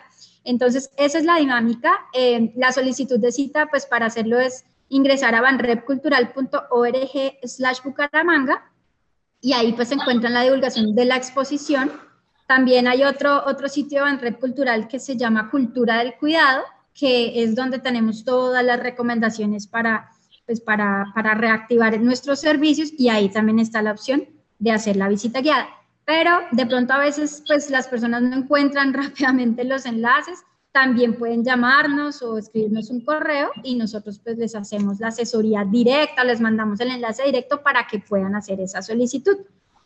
Entonces, 0.48 0.90
esa 0.96 1.18
es 1.20 1.26
la 1.26 1.36
dinámica. 1.36 2.08
Eh, 2.14 2.54
la 2.56 2.72
solicitud 2.72 3.20
de 3.20 3.34
cita, 3.34 3.68
pues 3.68 3.86
para 3.86 4.06
hacerlo 4.06 4.40
es 4.40 4.64
ingresar 4.88 5.36
a 5.36 5.42
banrepcultural.org 5.42 7.40
slash 7.44 7.80
Bucaramanga 7.84 8.72
y 9.42 9.52
ahí 9.52 9.74
pues 9.74 9.90
se 9.90 9.96
encuentran 9.96 10.34
la 10.34 10.44
divulgación 10.44 10.96
de 10.96 11.04
la 11.04 11.18
exposición. 11.18 11.92
También 12.48 12.88
hay 12.88 13.04
otro, 13.04 13.44
otro 13.46 13.68
sitio 13.68 14.00
de 14.00 14.06
Banrep 14.06 14.40
Cultural 14.40 14.88
que 14.88 15.00
se 15.00 15.18
llama 15.18 15.52
Cultura 15.52 15.98
del 15.98 16.16
Cuidado, 16.16 16.64
que 16.94 17.44
es 17.44 17.54
donde 17.54 17.80
tenemos 17.80 18.24
todas 18.24 18.64
las 18.64 18.80
recomendaciones 18.80 19.68
para, 19.68 20.10
pues 20.46 20.62
para, 20.62 21.12
para 21.14 21.34
reactivar 21.34 22.00
nuestros 22.00 22.40
servicios 22.40 22.94
y 22.98 23.10
ahí 23.10 23.28
también 23.28 23.60
está 23.60 23.82
la 23.82 23.92
opción 23.92 24.30
de 24.60 24.72
hacer 24.72 24.96
la 24.96 25.10
visita 25.10 25.42
guiada 25.42 25.68
pero 26.08 26.40
de 26.54 26.66
pronto 26.66 26.94
a 26.94 27.00
veces 27.00 27.44
pues 27.46 27.70
las 27.70 27.90
personas 27.90 28.22
no 28.22 28.38
encuentran 28.38 28.94
rápidamente 29.02 29.66
los 29.66 29.86
enlaces, 29.86 30.42
también 30.72 31.16
pueden 31.16 31.44
llamarnos 31.44 32.22
o 32.22 32.38
escribirnos 32.38 32.90
un 32.92 33.04
correo 33.04 33.52
y 33.62 33.76
nosotros 33.76 34.22
pues 34.24 34.38
les 34.38 34.56
hacemos 34.56 35.02
la 35.02 35.10
asesoría 35.10 35.66
directa, 35.66 36.24
les 36.24 36.40
mandamos 36.40 36.80
el 36.80 36.92
enlace 36.92 37.24
directo 37.24 37.62
para 37.62 37.88
que 37.88 38.00
puedan 38.00 38.36
hacer 38.36 38.62
esa 38.62 38.82
solicitud. 38.82 39.36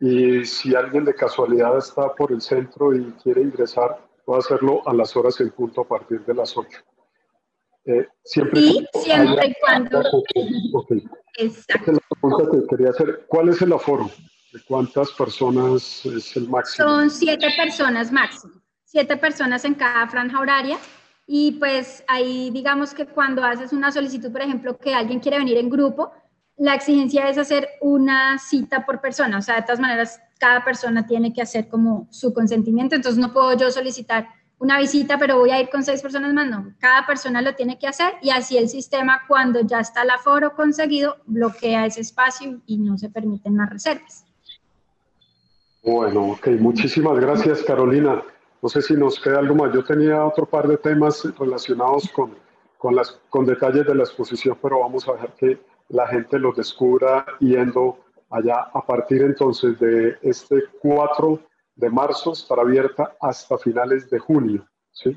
y 0.00 0.44
si 0.44 0.74
alguien 0.74 1.04
de 1.04 1.14
casualidad 1.14 1.76
está 1.76 2.14
por 2.14 2.32
el 2.32 2.40
centro 2.40 2.94
y 2.94 3.12
quiere 3.22 3.42
ingresar, 3.42 3.98
puede 4.24 4.40
hacerlo 4.40 4.82
a 4.86 4.94
las 4.94 5.14
horas 5.16 5.38
en 5.40 5.50
punto 5.50 5.82
a 5.82 5.88
partir 5.88 6.24
de 6.24 6.34
las 6.34 6.56
8. 6.56 6.68
Eh, 7.86 8.06
siempre 8.24 8.60
sí, 8.60 8.86
siempre 8.94 9.48
y 9.48 9.54
cuando. 9.60 10.02
Exacto. 11.38 11.92
La 11.92 11.98
pregunta 12.20 12.50
que 12.50 12.66
quería 12.66 12.90
hacer, 12.90 13.24
¿cuál 13.26 13.48
es 13.50 13.62
el 13.62 13.72
aforo? 13.72 14.10
¿De 14.52 14.60
cuántas 14.66 15.12
personas 15.12 16.04
es 16.04 16.36
el 16.36 16.48
máximo? 16.48 16.88
Son 16.88 17.10
siete 17.10 17.48
personas 17.56 18.10
máximo. 18.10 18.54
Siete 18.84 19.16
personas 19.16 19.64
en 19.64 19.74
cada 19.74 20.08
franja 20.08 20.40
horaria 20.40 20.78
y 21.26 21.52
pues 21.52 22.04
ahí 22.08 22.50
digamos 22.50 22.92
que 22.94 23.06
cuando 23.06 23.44
haces 23.44 23.72
una 23.72 23.92
solicitud, 23.92 24.32
por 24.32 24.42
ejemplo, 24.42 24.76
que 24.78 24.94
alguien 24.94 25.20
quiere 25.20 25.38
venir 25.38 25.58
en 25.58 25.70
grupo, 25.70 26.12
la 26.56 26.74
exigencia 26.74 27.28
es 27.28 27.38
hacer 27.38 27.68
una 27.80 28.38
cita 28.38 28.84
por 28.84 29.00
persona. 29.00 29.38
O 29.38 29.42
sea, 29.42 29.56
de 29.56 29.62
todas 29.62 29.80
maneras, 29.80 30.20
cada 30.38 30.62
persona 30.62 31.06
tiene 31.06 31.32
que 31.32 31.40
hacer 31.40 31.68
como 31.68 32.06
su 32.10 32.34
consentimiento. 32.34 32.94
Entonces 32.94 33.18
no 33.18 33.32
puedo 33.32 33.56
yo 33.56 33.70
solicitar 33.70 34.28
una 34.58 34.78
visita, 34.78 35.18
pero 35.18 35.38
voy 35.38 35.50
a 35.52 35.60
ir 35.60 35.70
con 35.70 35.82
seis 35.82 36.02
personas 36.02 36.34
más. 36.34 36.48
No, 36.48 36.74
cada 36.78 37.06
persona 37.06 37.40
lo 37.40 37.54
tiene 37.54 37.78
que 37.78 37.86
hacer 37.86 38.14
y 38.20 38.28
así 38.30 38.58
el 38.58 38.68
sistema, 38.68 39.22
cuando 39.26 39.60
ya 39.60 39.80
está 39.80 40.02
el 40.02 40.10
aforo 40.10 40.54
conseguido, 40.54 41.16
bloquea 41.24 41.86
ese 41.86 42.02
espacio 42.02 42.60
y 42.66 42.76
no 42.76 42.98
se 42.98 43.08
permiten 43.08 43.56
más 43.56 43.70
reservas. 43.70 44.26
Bueno, 45.82 46.32
ok, 46.32 46.48
muchísimas 46.58 47.18
gracias, 47.18 47.62
Carolina. 47.62 48.22
No 48.62 48.68
sé 48.68 48.82
si 48.82 48.94
nos 48.94 49.18
queda 49.18 49.38
algo 49.38 49.54
más. 49.54 49.72
Yo 49.72 49.84
tenía 49.84 50.24
otro 50.24 50.46
par 50.46 50.68
de 50.68 50.76
temas 50.76 51.26
relacionados 51.38 52.08
con, 52.10 52.34
con, 52.78 52.94
las, 52.94 53.18
con 53.28 53.46
detalles 53.46 53.86
de 53.86 53.94
la 53.94 54.02
exposición, 54.02 54.58
pero 54.60 54.80
vamos 54.80 55.08
a 55.08 55.12
dejar 55.12 55.34
que 55.34 55.58
la 55.88 56.06
gente 56.06 56.38
los 56.38 56.56
descubra 56.56 57.26
yendo 57.40 57.98
allá 58.30 58.70
a 58.72 58.86
partir 58.86 59.22
entonces 59.22 59.78
de 59.80 60.16
este 60.22 60.62
4 60.80 61.40
de 61.74 61.90
marzo, 61.90 62.32
estará 62.32 62.62
abierta 62.62 63.16
hasta 63.20 63.58
finales 63.58 64.08
de 64.10 64.18
junio. 64.18 64.66
¿sí? 64.92 65.16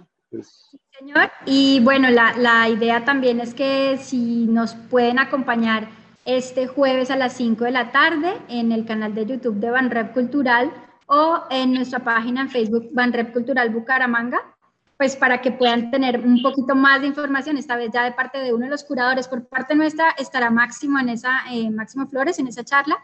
Señor, 0.97 1.29
y 1.45 1.79
bueno, 1.83 2.09
la, 2.09 2.33
la, 2.37 2.69
idea 2.69 3.05
también 3.05 3.39
es 3.39 3.53
que 3.53 3.97
si 3.97 4.47
nos 4.47 4.73
pueden 4.73 5.19
acompañar 5.19 5.89
este 6.25 6.67
jueves 6.67 7.11
a 7.11 7.17
las 7.17 7.33
5 7.33 7.65
de 7.65 7.71
la 7.71 7.91
tarde 7.91 8.33
en 8.49 8.71
el 8.71 8.85
canal 8.85 9.13
de 9.13 9.25
YouTube 9.25 9.55
de 9.55 9.69
Banrep 9.69 10.13
Cultural, 10.13 10.71
o 11.07 11.43
en 11.49 11.73
nuestra 11.73 11.99
página 11.99 12.41
en 12.41 12.49
Facebook 12.49 12.89
Banrep 12.91 13.33
Cultural 13.33 13.69
Bucaramanga, 13.69 14.41
pues 14.97 15.15
para 15.15 15.41
que 15.41 15.51
puedan 15.51 15.91
tener 15.91 16.19
un 16.19 16.41
poquito 16.41 16.75
más 16.75 17.01
de 17.01 17.07
información, 17.07 17.57
esta 17.57 17.75
vez 17.75 17.89
ya 17.93 18.03
de 18.03 18.11
parte 18.11 18.37
de 18.39 18.53
uno 18.53 18.65
de 18.65 18.71
los 18.71 18.83
curadores, 18.83 19.27
por 19.27 19.45
parte 19.45 19.75
nuestra 19.75 20.11
estará 20.17 20.49
Máximo 20.49 20.99
en 20.99 21.09
esa, 21.09 21.41
eh, 21.51 21.69
Máximo 21.69 22.07
Flores 22.07 22.39
en 22.39 22.47
esa 22.47 22.63
charla, 22.63 22.97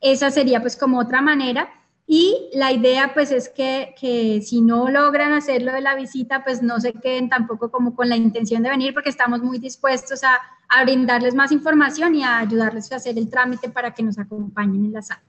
esa 0.00 0.30
sería 0.30 0.60
pues 0.60 0.76
como 0.76 0.98
otra 0.98 1.20
manera, 1.20 1.68
y 2.06 2.50
la 2.52 2.70
idea 2.72 3.14
pues 3.14 3.30
es 3.30 3.48
que, 3.48 3.94
que, 3.98 4.42
si 4.42 4.60
no 4.60 4.88
logran 4.90 5.32
hacerlo 5.32 5.72
de 5.72 5.80
la 5.80 5.94
visita, 5.94 6.44
pues 6.44 6.62
no 6.62 6.78
se 6.80 6.92
queden 6.92 7.30
tampoco 7.30 7.70
como 7.70 7.94
con 7.94 8.08
la 8.08 8.16
intención 8.16 8.62
de 8.62 8.70
venir, 8.70 8.92
porque 8.92 9.08
estamos 9.08 9.40
muy 9.40 9.58
dispuestos 9.58 10.22
a, 10.22 10.38
a 10.68 10.84
brindarles 10.84 11.34
más 11.34 11.52
información 11.52 12.14
y 12.14 12.22
a 12.22 12.38
ayudarles 12.38 12.92
a 12.92 12.96
hacer 12.96 13.16
el 13.16 13.30
trámite 13.30 13.70
para 13.70 13.92
que 13.92 14.02
nos 14.02 14.18
acompañen 14.18 14.84
en 14.84 14.92
la 14.92 15.02
sala. 15.02 15.22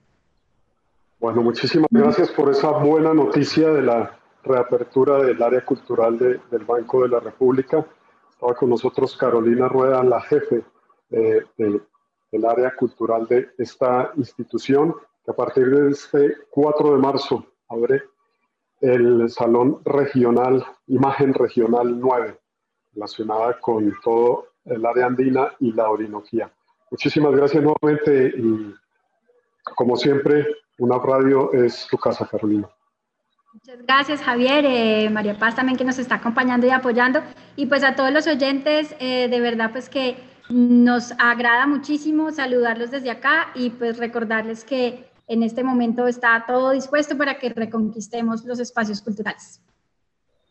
Bueno, 1.26 1.42
muchísimas 1.42 1.88
gracias 1.90 2.30
por 2.30 2.52
esa 2.52 2.70
buena 2.70 3.12
noticia 3.12 3.70
de 3.70 3.82
la 3.82 4.16
reapertura 4.44 5.24
del 5.24 5.42
área 5.42 5.66
cultural 5.66 6.20
del 6.20 6.66
Banco 6.66 7.02
de 7.02 7.10
la 7.10 7.20
República. 7.20 7.84
Estaba 8.30 8.54
con 8.54 8.70
nosotros 8.70 9.18
Carolina 9.18 9.68
Rueda, 9.68 10.04
la 10.04 10.22
jefe 10.22 10.64
del 11.10 12.46
área 12.48 12.76
cultural 12.76 13.26
de 13.28 13.50
esta 13.58 14.12
institución, 14.18 14.94
que 15.26 15.32
a 15.32 15.34
partir 15.34 15.68
de 15.68 15.90
este 15.90 16.38
4 16.52 16.92
de 16.94 17.00
marzo 17.00 17.44
abre 17.70 18.04
el 18.82 19.28
Salón 19.28 19.82
Regional, 19.84 20.64
Imagen 20.86 21.34
Regional 21.34 22.00
9, 22.00 22.40
relacionada 22.94 23.60
con 23.60 23.92
todo 24.04 24.50
el 24.66 24.86
área 24.86 25.08
andina 25.08 25.52
y 25.60 25.72
la 25.72 25.90
Orinoquía. 25.90 26.52
Muchísimas 26.92 27.36
gracias 27.36 27.64
nuevamente 27.64 28.32
y 28.38 28.76
como 29.76 29.98
siempre, 29.98 30.46
una 30.78 30.98
radio 31.00 31.54
es 31.54 31.88
tu 31.90 31.98
casa, 31.98 32.28
Carolina. 32.30 32.70
Muchas 33.54 33.82
gracias, 33.84 34.22
Javier. 34.22 34.66
Eh, 34.68 35.10
María 35.10 35.38
Paz 35.38 35.56
también 35.56 35.78
que 35.78 35.86
nos 35.86 35.98
está 35.98 36.16
acompañando 36.16 36.68
y 36.68 36.72
apoyando. 36.72 37.22
Y 37.56 37.68
pues 37.68 37.84
a 37.84 37.96
todos 37.96 38.12
los 38.12 38.28
oyentes, 38.28 38.94
eh, 39.00 39.30
de 39.30 39.40
verdad 39.40 39.72
pues 39.72 39.90
que 39.90 40.18
nos 40.50 41.14
agrada 41.18 41.66
muchísimo 41.66 42.32
saludarlos 42.32 42.92
desde 42.92 43.10
acá 43.10 43.48
y 43.56 43.70
pues 43.70 43.98
recordarles 43.98 44.64
que 44.64 45.10
en 45.28 45.42
este 45.42 45.64
momento 45.64 46.06
está 46.08 46.44
todo 46.46 46.72
dispuesto 46.72 47.18
para 47.18 47.40
que 47.40 47.50
reconquistemos 47.50 48.44
los 48.46 48.60
espacios 48.60 49.02
culturales. 49.02 49.62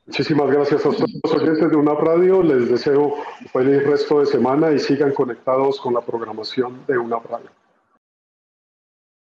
Muchísimas 0.07 0.51
gracias 0.51 0.81
a 0.81 0.91
todos 0.91 1.05
los 1.23 1.35
oyentes 1.35 1.71
de 1.71 1.77
una 1.77 1.95
radio. 1.95 2.43
Les 2.43 2.69
deseo 2.69 3.15
un 3.41 3.49
feliz 3.53 3.87
resto 3.87 4.21
de 4.21 4.27
semana 4.27 4.73
y 4.73 4.79
sigan 4.79 5.13
conectados 5.13 5.81
con 5.81 5.95
la 5.95 6.01
programación 6.01 6.85
de 6.87 6.99
una 6.99 7.19
radio. 7.19 7.51